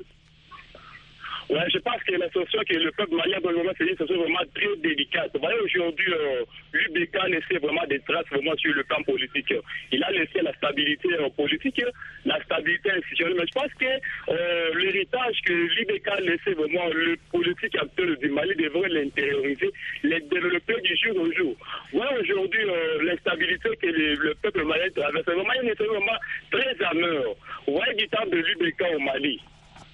Ouais, 1.50 1.66
je 1.74 1.80
pense 1.80 2.04
que 2.04 2.14
la 2.14 2.28
situation 2.28 2.62
que 2.62 2.78
le 2.78 2.92
peuple 2.92 3.16
malien 3.16 3.40
doit 3.42 3.52
vraiment 3.52 3.72
c'est 3.76 3.84
une 3.84 3.98
situation 3.98 4.22
vraiment 4.22 4.46
très 4.54 4.76
délicate. 4.78 5.32
Vous 5.34 5.40
voyez, 5.40 5.60
aujourd'hui, 5.62 6.14
euh, 6.14 6.44
l'UBK 6.74 7.16
a 7.16 7.28
laissé 7.28 7.58
vraiment 7.58 7.84
des 7.90 8.00
traces 8.02 8.28
vraiment 8.30 8.56
sur 8.58 8.72
le 8.72 8.84
plan 8.84 9.02
politique. 9.02 9.56
Il 9.92 10.04
a 10.04 10.12
laissé 10.12 10.42
la 10.44 10.54
stabilité 10.54 11.08
euh, 11.14 11.28
politique, 11.30 11.82
la 12.26 12.40
stabilité 12.44 12.92
institutionnelle. 12.92 13.38
Mais 13.40 13.48
je 13.48 13.60
pense 13.60 13.74
que 13.74 14.32
euh, 14.32 14.76
l'héritage 14.76 15.42
que 15.44 15.54
l'UBK 15.54 16.08
a 16.10 16.22
laissé 16.22 16.54
vraiment 16.54 16.88
le 16.94 17.18
politique 17.32 17.76
actuel 17.82 18.16
du 18.18 18.30
Mali 18.30 18.56
devrait 18.56 18.90
l'intérioriser, 18.90 19.72
les 20.04 20.20
développer 20.20 20.80
du 20.82 20.96
jour 20.98 21.18
au 21.18 21.32
jour. 21.34 21.56
Voilà 21.94 22.20
aujourd'hui 22.20 22.62
euh, 22.64 23.04
l'instabilité 23.06 23.70
que 23.82 23.88
le, 23.88 24.36
peuple 24.36 24.66
malien 24.66 24.90
traverse. 24.96 25.26
Vraiment, 25.26 25.54
il 25.64 25.70
est 25.70 25.82
vraiment 25.82 26.20
très 26.52 26.86
amère. 26.86 27.24
Vous 27.66 27.74
voyez 27.74 27.96
du 27.96 28.08
temps 28.08 28.28
de 28.28 28.38
l'UBK 28.38 28.84
au 28.96 29.00
Mali. 29.00 29.42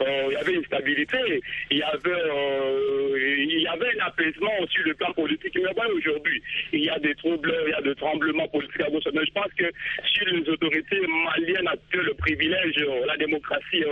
Euh, 0.02 0.28
il 0.30 0.34
y 0.34 0.36
avait 0.36 0.54
une 0.54 0.66
stabilité, 0.66 1.42
il 1.72 1.78
y 1.78 1.84
avait, 1.84 2.12
euh, 2.12 3.18
il 3.18 3.62
y 3.62 3.68
avait 3.68 4.00
un 4.00 4.08
apaisement 4.08 4.52
sur 4.70 4.86
le 4.86 4.94
plan 4.94 5.14
politique. 5.14 5.56
Mais 5.56 5.84
aujourd'hui, 5.94 6.42
il 6.74 6.84
y 6.84 6.90
a 6.90 7.00
des 7.00 7.16
troubles, 7.16 7.54
il 7.66 7.72
y 7.72 7.74
a 7.74 7.82
des 7.82 7.96
tremblements 7.96 8.48
politiques 8.48 8.82
à 8.82 8.90
gauche. 8.90 9.04
Mais 9.14 9.26
je 9.26 9.32
pense 9.32 9.54
que 9.58 9.72
si 10.14 10.26
les 10.26 10.50
autorités 10.50 11.02
maliennes 11.08 11.70
que 11.92 12.00
le 12.00 12.14
privilège, 12.14 12.76
euh, 12.80 13.06
la 13.06 13.18
démocratie, 13.18 13.84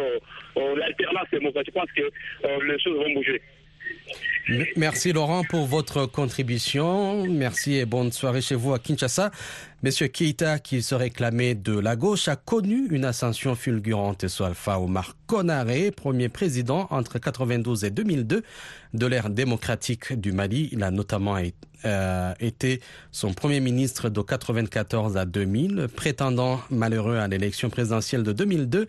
l'alternance 0.56 1.28
démocratique, 1.32 1.74
je 1.74 1.80
pense 1.80 1.92
que 1.92 2.66
les 2.66 2.80
choses 2.80 2.98
vont 2.98 3.13
bouger. 3.13 3.42
Merci 4.76 5.13
Laurent 5.13 5.43
pour 5.46 5.67
votre 5.67 6.06
contribution. 6.06 7.26
Merci 7.26 7.76
et 7.76 7.86
bonne 7.86 8.12
soirée 8.12 8.41
chez 8.41 8.56
vous 8.56 8.74
à 8.74 8.80
Kinshasa. 8.80 9.32
Monsieur 9.84 10.08
Keita, 10.08 10.60
qui 10.60 10.82
se 10.82 10.96
réclamait 10.96 11.56
de 11.56 11.78
la 11.80 11.96
gauche, 11.96 12.28
a 12.28 12.36
connu 12.36 12.88
une 12.91 13.06
ascension 13.06 13.56
fulgurante 13.56 14.28
sous 14.28 14.43
Alpha 14.43 14.80
Omar 14.80 15.15
Konaré, 15.28 15.91
premier 15.91 16.28
président 16.28 16.88
entre 16.89 17.19
92 17.19 17.86
et 17.86 17.89
2002 17.89 18.43
de 18.93 19.06
l'ère 19.06 19.30
démocratique 19.30 20.19
du 20.19 20.34
Mali. 20.34 20.67
Il 20.74 20.84
a 20.84 20.91
notamment 20.91 21.38
euh, 21.86 22.34
été 22.39 22.82
son 23.12 23.34
premier 23.34 23.60
ministre 23.60 24.10
de 24.10 24.22
94 24.22 25.17
à 25.17 25.26
2000, 25.26 25.88
prétendant 25.96 26.62
malheureux 26.69 27.17
à 27.17 27.28
l'élection 27.28 27.69
présidentielle 27.69 28.24
de 28.24 28.32
2002. 28.32 28.88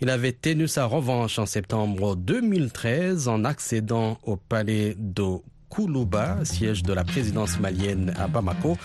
Il 0.00 0.10
avait 0.10 0.32
tenu 0.32 0.68
sa 0.68 0.86
revanche 0.86 1.38
en 1.38 1.46
septembre 1.46 2.16
2013 2.16 3.28
en 3.28 3.44
accédant 3.44 4.18
au 4.24 4.36
palais 4.36 4.96
de 4.98 5.38
Koulouba, 5.74 6.44
siège 6.44 6.84
de 6.84 6.92
la 6.92 7.02
présidence 7.02 7.58
malienne 7.58 8.14
à 8.16 8.28
Bamako. 8.28 8.78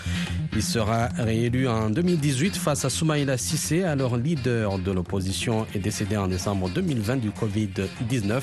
Il 0.54 0.62
sera 0.62 1.06
réélu 1.16 1.68
en 1.68 1.88
2018 1.88 2.56
face 2.56 2.84
à 2.84 2.90
Soumaïla 2.90 3.38
Sissé, 3.38 3.84
alors 3.84 4.16
leader 4.16 4.78
de 4.80 4.90
l'opposition 4.90 5.66
et 5.72 5.78
décédé 5.78 6.16
en 6.16 6.26
décembre 6.26 6.68
2020 6.70 7.16
du 7.18 7.30
Covid-19. 7.30 8.42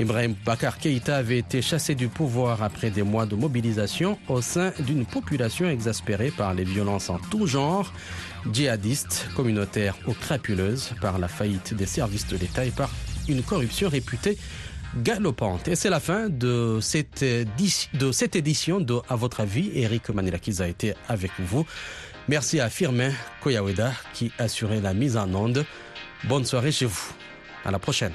Ibrahim 0.00 0.34
Bakar 0.46 0.78
Keïta 0.78 1.18
avait 1.18 1.36
été 1.36 1.60
chassé 1.60 1.94
du 1.94 2.08
pouvoir 2.08 2.62
après 2.62 2.88
des 2.88 3.02
mois 3.02 3.26
de 3.26 3.36
mobilisation 3.36 4.18
au 4.28 4.40
sein 4.40 4.72
d'une 4.80 5.04
population 5.04 5.68
exaspérée 5.68 6.30
par 6.30 6.54
les 6.54 6.64
violences 6.64 7.10
en 7.10 7.18
tout 7.18 7.46
genre 7.46 7.92
djihadistes, 8.50 9.28
communautaires 9.36 9.94
ou 10.06 10.14
crapuleuses, 10.14 10.94
par 11.02 11.18
la 11.18 11.28
faillite 11.28 11.74
des 11.74 11.84
services 11.84 12.26
de 12.28 12.38
l'État 12.38 12.64
et 12.64 12.70
par 12.70 12.88
une 13.28 13.42
corruption 13.42 13.90
réputée 13.90 14.38
galopante. 14.96 15.68
Et 15.68 15.76
c'est 15.76 15.90
la 15.90 16.00
fin 16.00 16.30
de 16.30 16.78
cette, 16.80 17.22
édition 17.22 18.80
de 18.80 19.00
À 19.10 19.16
votre 19.16 19.40
avis. 19.40 19.70
Eric 19.74 20.08
Manilakiz 20.08 20.62
a 20.62 20.68
été 20.68 20.94
avec 21.08 21.32
vous. 21.38 21.66
Merci 22.26 22.58
à 22.58 22.70
Firmin 22.70 23.12
Koyaweda 23.42 23.92
qui 24.14 24.32
assurait 24.38 24.80
la 24.80 24.94
mise 24.94 25.18
en 25.18 25.32
onde. 25.34 25.66
Bonne 26.24 26.46
soirée 26.46 26.72
chez 26.72 26.86
vous. 26.86 27.12
À 27.66 27.70
la 27.70 27.78
prochaine. 27.78 28.12